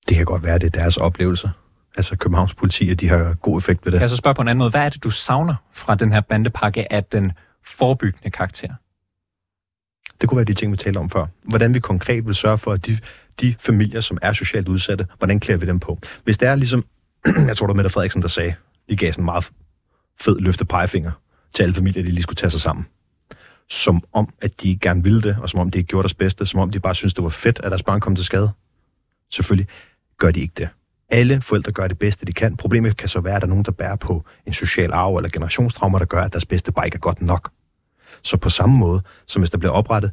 Det 0.09 0.17
kan 0.17 0.25
godt 0.25 0.43
være, 0.43 0.59
det 0.59 0.67
er 0.67 0.81
deres 0.81 0.97
oplevelse. 0.97 1.51
Altså 1.97 2.17
Københavns 2.17 2.55
politi, 2.55 2.91
at 2.91 3.01
de 3.01 3.09
har 3.09 3.35
god 3.35 3.59
effekt 3.59 3.85
ved 3.85 3.93
det. 3.93 4.01
Jeg 4.01 4.11
så 4.11 4.17
spørge 4.17 4.35
på 4.35 4.43
en 4.43 4.49
anden 4.49 4.59
måde. 4.59 4.71
Hvad 4.71 4.81
er 4.81 4.89
det, 4.89 5.05
du 5.05 5.11
savner 5.11 5.55
fra 5.73 5.95
den 5.95 6.13
her 6.13 6.21
bandepakke 6.21 6.93
af 6.93 7.05
den 7.05 7.33
forebyggende 7.65 8.31
karakter? 8.31 8.75
Det 10.21 10.29
kunne 10.29 10.37
være 10.37 10.45
de 10.45 10.55
ting, 10.55 10.73
vi 10.73 10.77
talte 10.77 10.99
om 10.99 11.11
før. 11.11 11.27
Hvordan 11.43 11.75
vi 11.75 11.81
konkret 11.81 12.27
vil 12.27 12.35
sørge 12.35 12.59
for, 12.59 12.73
at 12.73 12.87
de, 12.87 12.99
de 13.41 13.55
familier, 13.59 14.01
som 14.01 14.19
er 14.23 14.33
socialt 14.33 14.69
udsatte, 14.69 15.07
hvordan 15.19 15.41
klæder 15.41 15.61
vi 15.61 15.67
dem 15.67 15.81
på? 15.81 15.99
Hvis 16.25 16.39
det 16.39 16.49
er 16.49 16.55
ligesom, 16.55 16.85
jeg 17.49 17.57
tror 17.57 17.67
det 17.67 17.69
var 17.69 17.75
Mette 17.75 17.91
Frederiksen, 17.91 18.23
der 18.23 18.29
sagde, 18.29 18.55
de 18.91 18.97
gav 18.97 19.13
sådan 19.13 19.25
meget 19.25 19.51
fed 20.21 20.39
løfte 20.39 20.65
pegefinger 20.65 21.11
til 21.53 21.63
alle 21.63 21.75
familier, 21.75 22.03
de 22.03 22.11
lige 22.11 22.23
skulle 22.23 22.37
tage 22.37 22.51
sig 22.51 22.61
sammen. 22.61 22.87
Som 23.71 24.05
om, 24.13 24.29
at 24.43 24.63
de 24.63 24.77
gerne 24.77 25.03
ville 25.03 25.23
det, 25.23 25.37
og 25.41 25.51
som 25.51 25.61
om 25.61 25.71
de 25.71 25.79
ikke 25.79 25.89
gjorde 25.89 26.03
deres 26.03 26.15
bedste, 26.15 26.47
som 26.47 26.61
om 26.61 26.71
de 26.71 26.81
bare 26.81 26.95
synes 26.95 27.15
det 27.15 27.25
var 27.25 27.31
fedt, 27.31 27.61
at 27.65 27.71
deres 27.71 27.83
barn 27.83 28.01
kom 28.01 28.17
til 28.17 28.25
skade. 28.25 28.51
Selvfølgelig 29.31 29.69
gør 30.19 30.31
de 30.31 30.41
ikke 30.41 30.53
det. 30.57 30.69
Alle 31.09 31.41
forældre 31.41 31.73
gør 31.73 31.89
det 31.89 31.99
bedste, 31.99 32.27
de 32.27 32.33
kan. 32.33 32.57
Problemet 32.57 32.97
kan 32.97 33.09
så 33.09 33.21
være, 33.21 33.37
at 33.37 33.43
der 33.43 33.47
er 33.47 33.49
nogen, 33.49 33.65
der 33.65 33.73
bærer 33.73 33.97
på 33.97 34.25
en 34.47 34.53
social 34.53 34.93
arv 34.93 35.17
eller 35.17 35.31
generationstraumer, 35.31 35.99
der 35.99 36.07
gør, 36.07 36.23
at 36.23 36.33
deres 36.33 36.47
bedste 36.47 36.73
bare 36.73 36.87
ikke 36.87 36.97
er 36.97 37.01
godt 37.01 37.23
nok. 37.23 37.51
Så 38.23 38.37
på 38.37 38.51
samme 38.51 38.79
måde, 38.79 39.03
som 39.27 39.43
hvis 39.43 39.51
der 39.51 39.59
bliver 39.59 39.73
oprettet 39.73 40.13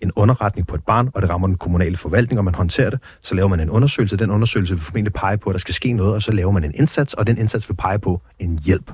en 0.00 0.12
underretning 0.16 0.66
på 0.66 0.74
et 0.74 0.84
barn, 0.84 1.10
og 1.14 1.22
det 1.22 1.30
rammer 1.30 1.46
den 1.46 1.56
kommunale 1.56 1.96
forvaltning, 1.96 2.38
og 2.38 2.44
man 2.44 2.54
håndterer 2.54 2.90
det, 2.90 3.00
så 3.22 3.34
laver 3.34 3.48
man 3.48 3.60
en 3.60 3.70
undersøgelse. 3.70 4.16
Den 4.16 4.30
undersøgelse 4.30 4.74
vil 4.74 4.82
formentlig 4.82 5.12
pege 5.12 5.38
på, 5.38 5.50
at 5.50 5.54
der 5.54 5.58
skal 5.58 5.74
ske 5.74 5.92
noget, 5.92 6.14
og 6.14 6.22
så 6.22 6.32
laver 6.32 6.50
man 6.50 6.64
en 6.64 6.72
indsats, 6.74 7.14
og 7.14 7.26
den 7.26 7.38
indsats 7.38 7.68
vil 7.68 7.74
pege 7.74 7.98
på 7.98 8.22
en 8.38 8.58
hjælp. 8.58 8.92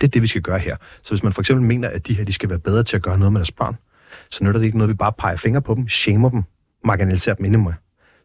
Det 0.00 0.06
er 0.06 0.10
det, 0.10 0.22
vi 0.22 0.26
skal 0.26 0.42
gøre 0.42 0.58
her. 0.58 0.76
Så 1.02 1.10
hvis 1.10 1.22
man 1.22 1.32
for 1.32 1.42
eksempel 1.42 1.66
mener, 1.66 1.88
at 1.88 2.06
de 2.06 2.14
her 2.14 2.24
de 2.24 2.32
skal 2.32 2.50
være 2.50 2.58
bedre 2.58 2.82
til 2.82 2.96
at 2.96 3.02
gøre 3.02 3.18
noget 3.18 3.32
med 3.32 3.40
deres 3.40 3.52
børn, 3.52 3.76
så 4.30 4.44
nytter 4.44 4.60
det 4.60 4.66
ikke 4.66 4.78
noget, 4.78 4.88
vi 4.88 4.94
bare 4.94 5.12
peger 5.18 5.36
fingre 5.36 5.62
på 5.62 5.74
dem, 5.74 5.88
shamer 5.88 6.28
dem, 6.28 6.42
marginaliserer 6.84 7.34
dem 7.34 7.44
endnu 7.44 7.62
mere. 7.62 7.74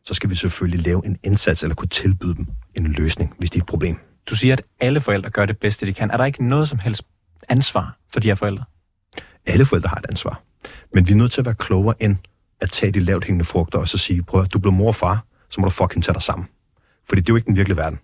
Så 0.06 0.14
skal 0.14 0.30
vi 0.30 0.36
selvfølgelig 0.36 0.86
lave 0.86 1.06
en 1.06 1.18
indsats, 1.24 1.64
eller 1.64 1.76
kunne 1.76 1.90
tilbyde 1.90 2.36
dem 2.36 2.48
en 2.76 2.88
løsning, 2.88 3.34
hvis 3.38 3.52
det 3.52 3.60
er 3.60 3.64
et 3.64 3.68
problem. 3.68 3.98
Du 4.30 4.36
siger, 4.36 4.54
at 4.54 4.62
alle 4.80 5.02
forældre 5.02 5.30
gør 5.30 5.46
det 5.46 5.58
bedste, 5.58 5.86
de 5.86 5.94
kan. 5.94 6.12
Er 6.12 6.18
der 6.18 6.26
ikke 6.26 6.48
noget 6.48 6.70
som 6.70 6.80
helst 6.80 7.04
ansvar 7.50 7.98
for 8.14 8.20
de 8.20 8.28
her 8.28 8.36
forældre? 8.36 8.64
Alle 9.46 9.66
forældre 9.66 9.90
har 9.90 9.98
et 9.98 10.06
ansvar. 10.10 10.42
Men 10.94 11.08
vi 11.08 11.12
er 11.12 11.18
nødt 11.18 11.32
til 11.32 11.42
at 11.42 11.46
være 11.46 11.56
klogere 11.56 12.04
end 12.04 12.16
at 12.62 12.70
tage 12.70 12.92
de 12.92 13.00
lavt 13.00 13.26
hængende 13.26 13.46
frugter 13.46 13.80
og 13.80 13.88
så 13.88 13.98
sige, 13.98 14.24
prøv 14.24 14.42
at 14.42 14.54
du 14.54 14.60
bliver 14.60 14.74
mor 14.74 14.88
og 14.88 14.96
far, 14.96 15.26
så 15.50 15.62
må 15.62 15.66
du 15.66 15.72
fucking 15.72 16.04
tage 16.04 16.14
dig 16.14 16.22
sammen. 16.22 16.48
Fordi 17.10 17.22
det 17.22 17.30
er 17.30 17.34
jo 17.34 17.36
ikke 17.36 17.48
den 17.48 17.56
virkelige 17.56 17.78
verden. 17.78 18.00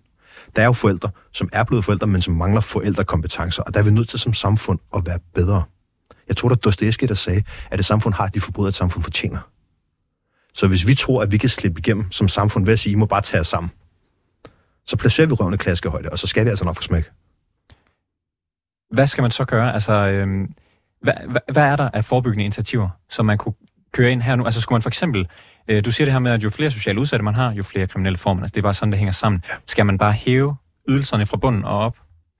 Der 0.56 0.62
er 0.62 0.66
jo 0.66 0.72
forældre, 0.72 1.10
som 1.32 1.48
er 1.52 1.64
blevet 1.64 1.84
forældre, 1.84 2.06
men 2.06 2.22
som 2.22 2.34
mangler 2.34 2.60
forældrekompetencer, 2.60 3.62
og 3.62 3.74
der 3.74 3.80
er 3.80 3.84
vi 3.84 3.90
nødt 3.90 4.08
til 4.08 4.18
som 4.18 4.34
samfund 4.34 4.78
at 4.96 5.06
være 5.06 5.18
bedre. 5.34 5.62
Jeg 6.28 6.36
tror, 6.36 6.48
der 6.48 6.56
Dostoevsky, 6.56 7.04
der 7.04 7.14
sagde, 7.14 7.42
at 7.70 7.78
det 7.78 7.86
samfund 7.86 8.14
har 8.14 8.26
de 8.26 8.40
forbryder, 8.40 8.68
et 8.68 8.74
samfund 8.74 9.04
fortjener. 9.04 9.50
Så 10.54 10.66
hvis 10.66 10.86
vi 10.86 10.94
tror, 10.94 11.22
at 11.22 11.32
vi 11.32 11.36
kan 11.36 11.48
slippe 11.48 11.78
igennem 11.78 12.12
som 12.12 12.28
samfund 12.28 12.64
ved 12.64 12.72
at 12.72 12.78
sige, 12.78 12.92
I 12.92 12.96
må 12.96 13.06
bare 13.06 13.20
tage 13.20 13.40
os 13.40 13.48
sammen, 13.48 13.70
så 14.86 14.96
placerer 14.96 15.26
vi 15.26 15.32
røvende 15.32 15.58
klaskehøjde, 15.58 16.08
og 16.08 16.18
så 16.18 16.26
skal 16.26 16.44
vi 16.44 16.50
altså 16.50 16.64
nok 16.64 16.76
få 16.76 16.82
smæk. 16.82 17.10
Hvad 18.90 19.06
skal 19.06 19.22
man 19.22 19.30
så 19.30 19.44
gøre? 19.44 19.74
Altså, 19.74 19.92
øhm, 19.92 20.54
hvad, 21.02 21.14
hvad, 21.28 21.40
hvad 21.52 21.62
er 21.62 21.76
der 21.76 21.90
af 21.92 22.04
forebyggende 22.04 22.44
initiativer, 22.44 22.88
som 23.08 23.26
man 23.26 23.38
kunne 23.38 23.54
køre 23.92 24.12
ind 24.12 24.22
her 24.22 24.36
nu? 24.36 24.44
Altså 24.44 24.60
skulle 24.60 24.76
man 24.76 24.82
for 24.82 24.90
eksempel, 24.90 25.28
øh, 25.68 25.84
du 25.84 25.90
siger 25.90 26.06
det 26.06 26.12
her 26.12 26.18
med, 26.18 26.32
at 26.32 26.44
jo 26.44 26.50
flere 26.50 26.70
sociale 26.70 27.00
udsatte 27.00 27.24
man 27.24 27.34
har, 27.34 27.52
jo 27.52 27.62
flere 27.62 27.86
kriminelle 27.86 28.18
får 28.18 28.34
man. 28.34 28.42
Altså 28.42 28.54
det 28.54 28.60
er 28.60 28.62
bare 28.62 28.74
sådan, 28.74 28.92
det 28.92 28.98
hænger 28.98 29.12
sammen. 29.12 29.42
Ja. 29.48 29.54
Skal 29.66 29.86
man 29.86 29.98
bare 29.98 30.12
hæve 30.12 30.56
ydelserne 30.88 31.26
fra 31.26 31.36
bunden 31.36 31.64
og 31.64 31.78
op 31.78 31.96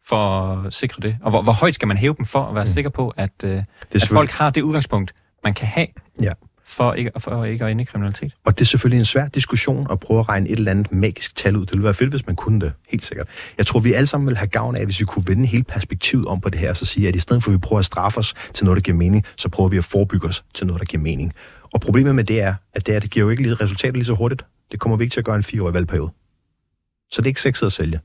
for 0.06 0.46
at 0.66 0.74
sikre 0.74 1.00
det? 1.02 1.16
Og 1.22 1.30
hvor, 1.30 1.42
hvor 1.42 1.52
højt 1.52 1.74
skal 1.74 1.88
man 1.88 1.96
hæve 1.96 2.14
dem 2.18 2.26
for 2.26 2.44
at 2.44 2.54
være 2.54 2.64
mm. 2.64 2.70
sikker 2.70 2.90
på, 2.90 3.14
at, 3.16 3.30
øh, 3.44 3.62
at 3.94 4.08
folk 4.08 4.30
har 4.30 4.50
det 4.50 4.62
udgangspunkt, 4.62 5.14
man 5.44 5.54
kan 5.54 5.66
have? 5.66 5.86
Ja 6.22 6.32
for 6.68 6.92
ikke, 6.92 7.10
for 7.18 7.44
ikke 7.44 7.64
at 7.64 7.70
ende 7.70 7.82
i 7.82 7.84
kriminalitet. 7.84 8.32
Og 8.44 8.58
det 8.58 8.64
er 8.64 8.66
selvfølgelig 8.66 8.98
en 8.98 9.04
svær 9.04 9.28
diskussion 9.28 9.86
at 9.90 10.00
prøve 10.00 10.20
at 10.20 10.28
regne 10.28 10.48
et 10.48 10.58
eller 10.58 10.70
andet 10.70 10.92
magisk 10.92 11.36
tal 11.36 11.56
ud. 11.56 11.60
Det 11.60 11.72
ville 11.72 11.84
være 11.84 11.94
fedt, 11.94 12.10
hvis 12.10 12.26
man 12.26 12.36
kunne 12.36 12.60
det, 12.60 12.72
helt 12.88 13.04
sikkert. 13.04 13.26
Jeg 13.58 13.66
tror, 13.66 13.80
vi 13.80 13.92
alle 13.92 14.06
sammen 14.06 14.28
vil 14.28 14.36
have 14.36 14.48
gavn 14.48 14.76
af, 14.76 14.84
hvis 14.84 15.00
vi 15.00 15.04
kunne 15.04 15.24
vende 15.28 15.46
hele 15.46 15.64
perspektivet 15.64 16.26
om 16.26 16.40
på 16.40 16.50
det 16.50 16.60
her, 16.60 16.70
og 16.70 16.76
så 16.76 16.84
sige, 16.84 17.08
at 17.08 17.16
i 17.16 17.18
stedet 17.18 17.42
for 17.42 17.50
at 17.50 17.52
vi 17.52 17.58
prøver 17.58 17.78
at 17.78 17.84
straffe 17.84 18.18
os 18.18 18.34
til 18.54 18.64
noget, 18.64 18.76
der 18.76 18.82
giver 18.82 18.96
mening, 18.96 19.24
så 19.36 19.48
prøver 19.48 19.68
vi 19.68 19.78
at 19.78 19.84
forebygge 19.84 20.28
os 20.28 20.44
til 20.54 20.66
noget, 20.66 20.80
der 20.80 20.86
giver 20.86 21.02
mening. 21.02 21.32
Og 21.72 21.80
problemet 21.80 22.14
med 22.14 22.24
det 22.24 22.40
er, 22.40 22.54
at 22.72 22.86
det, 22.86 22.94
er, 22.94 23.00
det 23.00 23.10
giver 23.10 23.24
jo 23.24 23.30
ikke 23.30 23.42
lige 23.42 23.54
resultater 23.54 23.92
lige 23.92 24.04
så 24.04 24.14
hurtigt. 24.14 24.44
Det 24.72 24.80
kommer 24.80 24.96
vi 24.96 25.04
ikke 25.04 25.12
til 25.12 25.20
at 25.20 25.24
gøre 25.24 25.36
en 25.36 25.42
fireårig 25.42 25.74
valgperiode. 25.74 26.10
Så 27.10 27.22
det 27.22 27.26
er 27.26 27.30
ikke 27.30 27.40
sexet 27.40 27.66
at 27.66 27.72
sælge. 27.72 28.00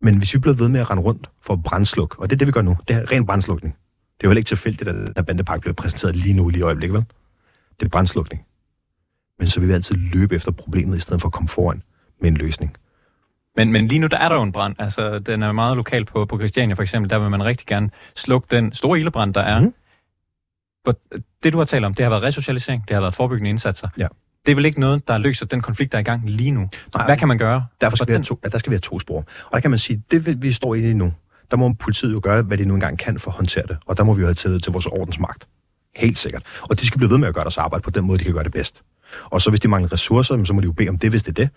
Men 0.00 0.18
hvis 0.18 0.34
vi 0.34 0.38
bliver 0.38 0.54
ved 0.54 0.68
med 0.68 0.80
at 0.80 0.90
rende 0.90 1.02
rundt 1.02 1.30
for 1.42 1.52
at 1.52 1.62
brændslukke, 1.62 2.18
og 2.18 2.30
det 2.30 2.36
er 2.36 2.38
det, 2.38 2.46
vi 2.46 2.52
gør 2.52 2.62
nu, 2.62 2.76
det 2.88 2.96
er 2.96 3.12
ren 3.12 3.26
brændslukning. 3.26 3.74
Det 4.18 4.26
er 4.26 4.28
jo 4.28 4.30
heller 4.30 4.40
ikke 4.40 4.48
tilfældigt, 4.48 4.88
at 4.88 5.16
den 5.16 5.24
bandepakke 5.24 5.60
bliver 5.60 5.74
præsenteret 5.74 6.16
lige 6.16 6.34
nu, 6.34 6.48
lige 6.48 6.60
i 6.60 6.62
øjeblikket, 6.62 6.94
vel? 6.94 7.04
det 7.80 7.86
er 7.86 7.90
brændslukning. 7.90 8.46
Men 9.38 9.48
så 9.48 9.60
vil 9.60 9.68
vi 9.68 9.74
altid 9.74 9.96
løbe 9.96 10.34
efter 10.34 10.50
problemet, 10.52 10.96
i 10.96 11.00
stedet 11.00 11.20
for 11.20 11.28
at 11.28 11.32
komme 11.32 11.48
foran 11.48 11.82
med 12.20 12.28
en 12.28 12.36
løsning. 12.36 12.76
Men, 13.56 13.72
men 13.72 13.88
lige 13.88 13.98
nu, 13.98 14.06
der 14.06 14.18
er 14.18 14.28
der 14.28 14.36
jo 14.36 14.42
en 14.42 14.52
brand. 14.52 14.74
Altså, 14.78 15.18
den 15.18 15.42
er 15.42 15.52
meget 15.52 15.76
lokal 15.76 16.04
på, 16.04 16.24
på 16.24 16.38
Christiania 16.38 16.74
for 16.74 16.82
eksempel. 16.82 17.10
Der 17.10 17.18
vil 17.18 17.30
man 17.30 17.44
rigtig 17.44 17.66
gerne 17.66 17.90
slukke 18.16 18.48
den 18.50 18.72
store 18.72 18.98
ildebrand, 18.98 19.34
der 19.34 19.40
er. 19.40 19.60
Mm. 19.60 19.74
Det, 21.42 21.52
du 21.52 21.58
har 21.58 21.64
talt 21.64 21.84
om, 21.84 21.94
det 21.94 22.04
har 22.04 22.10
været 22.10 22.22
resocialisering, 22.22 22.88
det 22.88 22.94
har 22.94 23.00
været 23.00 23.14
forebyggende 23.14 23.50
indsatser. 23.50 23.88
Ja. 23.98 24.06
Det 24.46 24.52
er 24.52 24.56
vel 24.56 24.64
ikke 24.64 24.80
noget, 24.80 25.08
der 25.08 25.18
løser 25.18 25.46
den 25.46 25.60
konflikt, 25.60 25.92
der 25.92 25.98
er 25.98 26.00
i 26.00 26.04
gang 26.04 26.30
lige 26.30 26.50
nu. 26.50 26.68
Nej, 26.94 27.06
Hvad 27.06 27.16
kan 27.16 27.28
man 27.28 27.38
gøre? 27.38 27.66
Derfor 27.80 27.96
skal 27.96 28.06
vi 28.06 28.12
have 28.12 28.22
to, 28.22 28.38
ja, 28.44 28.48
der 28.48 28.58
skal 28.58 28.70
vi 28.70 28.74
have 28.74 28.80
to 28.80 29.00
spor. 29.00 29.18
Og 29.18 29.52
der 29.52 29.60
kan 29.60 29.70
man 29.70 29.78
sige, 29.78 30.02
det 30.10 30.42
vi 30.42 30.52
står 30.52 30.74
inde 30.74 30.90
i 30.90 30.92
nu, 30.92 31.12
der 31.50 31.56
må 31.56 31.72
politiet 31.72 32.12
jo 32.12 32.20
gøre, 32.22 32.42
hvad 32.42 32.58
de 32.58 32.64
nu 32.64 32.74
engang 32.74 32.98
kan 32.98 33.18
for 33.18 33.30
at 33.30 33.36
håndtere 33.36 33.66
det. 33.68 33.78
Og 33.86 33.96
der 33.96 34.04
må 34.04 34.14
vi 34.14 34.20
jo 34.20 34.26
have 34.26 34.34
tillid 34.34 34.60
til 34.60 34.72
vores 34.72 34.86
ordensmagt. 34.86 35.48
Helt 35.96 36.18
sikkert. 36.18 36.42
Og 36.62 36.80
de 36.80 36.86
skal 36.86 36.98
blive 36.98 37.10
ved 37.10 37.18
med 37.18 37.28
at 37.28 37.34
gøre 37.34 37.44
deres 37.44 37.58
arbejde 37.58 37.82
på 37.82 37.90
den 37.90 38.04
måde, 38.04 38.18
de 38.18 38.24
kan 38.24 38.32
gøre 38.32 38.44
det 38.44 38.52
bedst. 38.52 38.82
Og 39.24 39.42
så 39.42 39.50
hvis 39.50 39.60
de 39.60 39.68
mangler 39.68 39.92
ressourcer, 39.92 40.44
så 40.44 40.52
må 40.52 40.60
de 40.60 40.64
jo 40.64 40.72
bede 40.72 40.88
om 40.88 40.98
det, 40.98 41.10
hvis 41.10 41.22
det 41.22 41.38
er 41.38 41.44
det. 41.44 41.48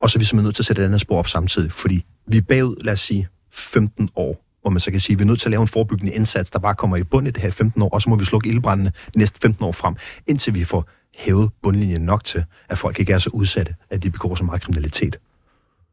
Og 0.00 0.10
så 0.10 0.18
er 0.18 0.20
vi 0.20 0.24
simpelthen 0.24 0.44
nødt 0.44 0.56
til 0.56 0.62
at 0.62 0.66
sætte 0.66 0.82
et 0.82 0.86
andet 0.86 1.00
spor 1.00 1.18
op 1.18 1.28
samtidig, 1.28 1.72
fordi 1.72 2.04
vi 2.26 2.36
er 2.36 2.42
bagud, 2.42 2.76
lad 2.80 2.92
os 2.92 3.00
sige, 3.00 3.28
15 3.52 4.08
år, 4.16 4.44
hvor 4.62 4.70
man 4.70 4.80
så 4.80 4.90
kan 4.90 5.00
sige, 5.00 5.14
at 5.14 5.18
vi 5.18 5.22
er 5.22 5.26
nødt 5.26 5.40
til 5.40 5.46
at 5.46 5.50
lave 5.50 5.60
en 5.60 5.68
forebyggende 5.68 6.12
indsats, 6.12 6.50
der 6.50 6.58
bare 6.58 6.74
kommer 6.74 6.96
i 6.96 7.02
bund 7.02 7.28
i 7.28 7.30
det 7.30 7.42
her 7.42 7.50
15 7.50 7.82
år, 7.82 7.88
og 7.88 8.02
så 8.02 8.10
må 8.10 8.16
vi 8.16 8.24
slukke 8.24 8.48
ildbrændene 8.48 8.92
de 9.14 9.18
næste 9.18 9.40
15 9.42 9.64
år 9.64 9.72
frem, 9.72 9.96
indtil 10.26 10.54
vi 10.54 10.64
får 10.64 10.88
hævet 11.14 11.50
bundlinjen 11.62 12.00
nok 12.00 12.24
til, 12.24 12.44
at 12.68 12.78
folk 12.78 13.00
ikke 13.00 13.12
er 13.12 13.18
så 13.18 13.30
udsatte, 13.32 13.74
at 13.90 14.02
de 14.02 14.10
begår 14.10 14.34
så 14.34 14.44
meget 14.44 14.62
kriminalitet. 14.62 15.18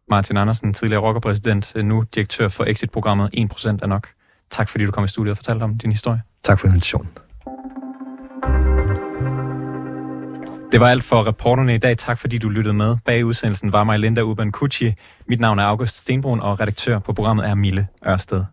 Martin 0.10 0.38
Andersen, 0.38 0.74
tidligere 0.74 1.02
rockerpræsident, 1.02 1.76
nu 1.76 2.06
direktør 2.16 2.48
for 2.48 2.64
Exit-programmet 2.64 3.30
1% 3.38 3.68
er 3.82 3.88
nok. 3.88 4.08
Tak 4.50 4.70
fordi 4.70 4.86
du 4.86 4.92
kom 4.92 5.06
i 5.06 5.08
studiet 5.08 5.32
og 5.32 5.38
fortalte 5.38 5.64
om 5.64 5.78
din 5.78 5.92
historie. 5.92 6.22
Tak 6.44 6.60
for 6.60 6.68
invitationen. 6.68 7.10
Det 10.72 10.80
var 10.80 10.88
alt 10.88 11.04
for 11.04 11.28
reporterne 11.28 11.76
i 11.76 11.78
dag. 11.78 11.98
Tak 11.98 12.18
fordi 12.18 12.38
du 12.38 12.50
lyttede 12.50 12.74
med. 12.74 12.98
Bag 13.06 13.26
udsendelsen 13.26 13.72
var 13.72 13.84
mig 13.84 14.00
Linda 14.00 14.22
Urban 14.22 14.52
Kucci. 14.52 14.94
Mit 15.28 15.40
navn 15.40 15.60
er 15.60 15.64
August 15.64 15.98
Stenbrun, 15.98 16.40
og 16.40 16.60
redaktør 16.60 17.00
på 17.00 17.14
programmet 17.14 17.48
er 17.48 17.56
Mille 17.56 17.88
Ørsted 18.08 18.44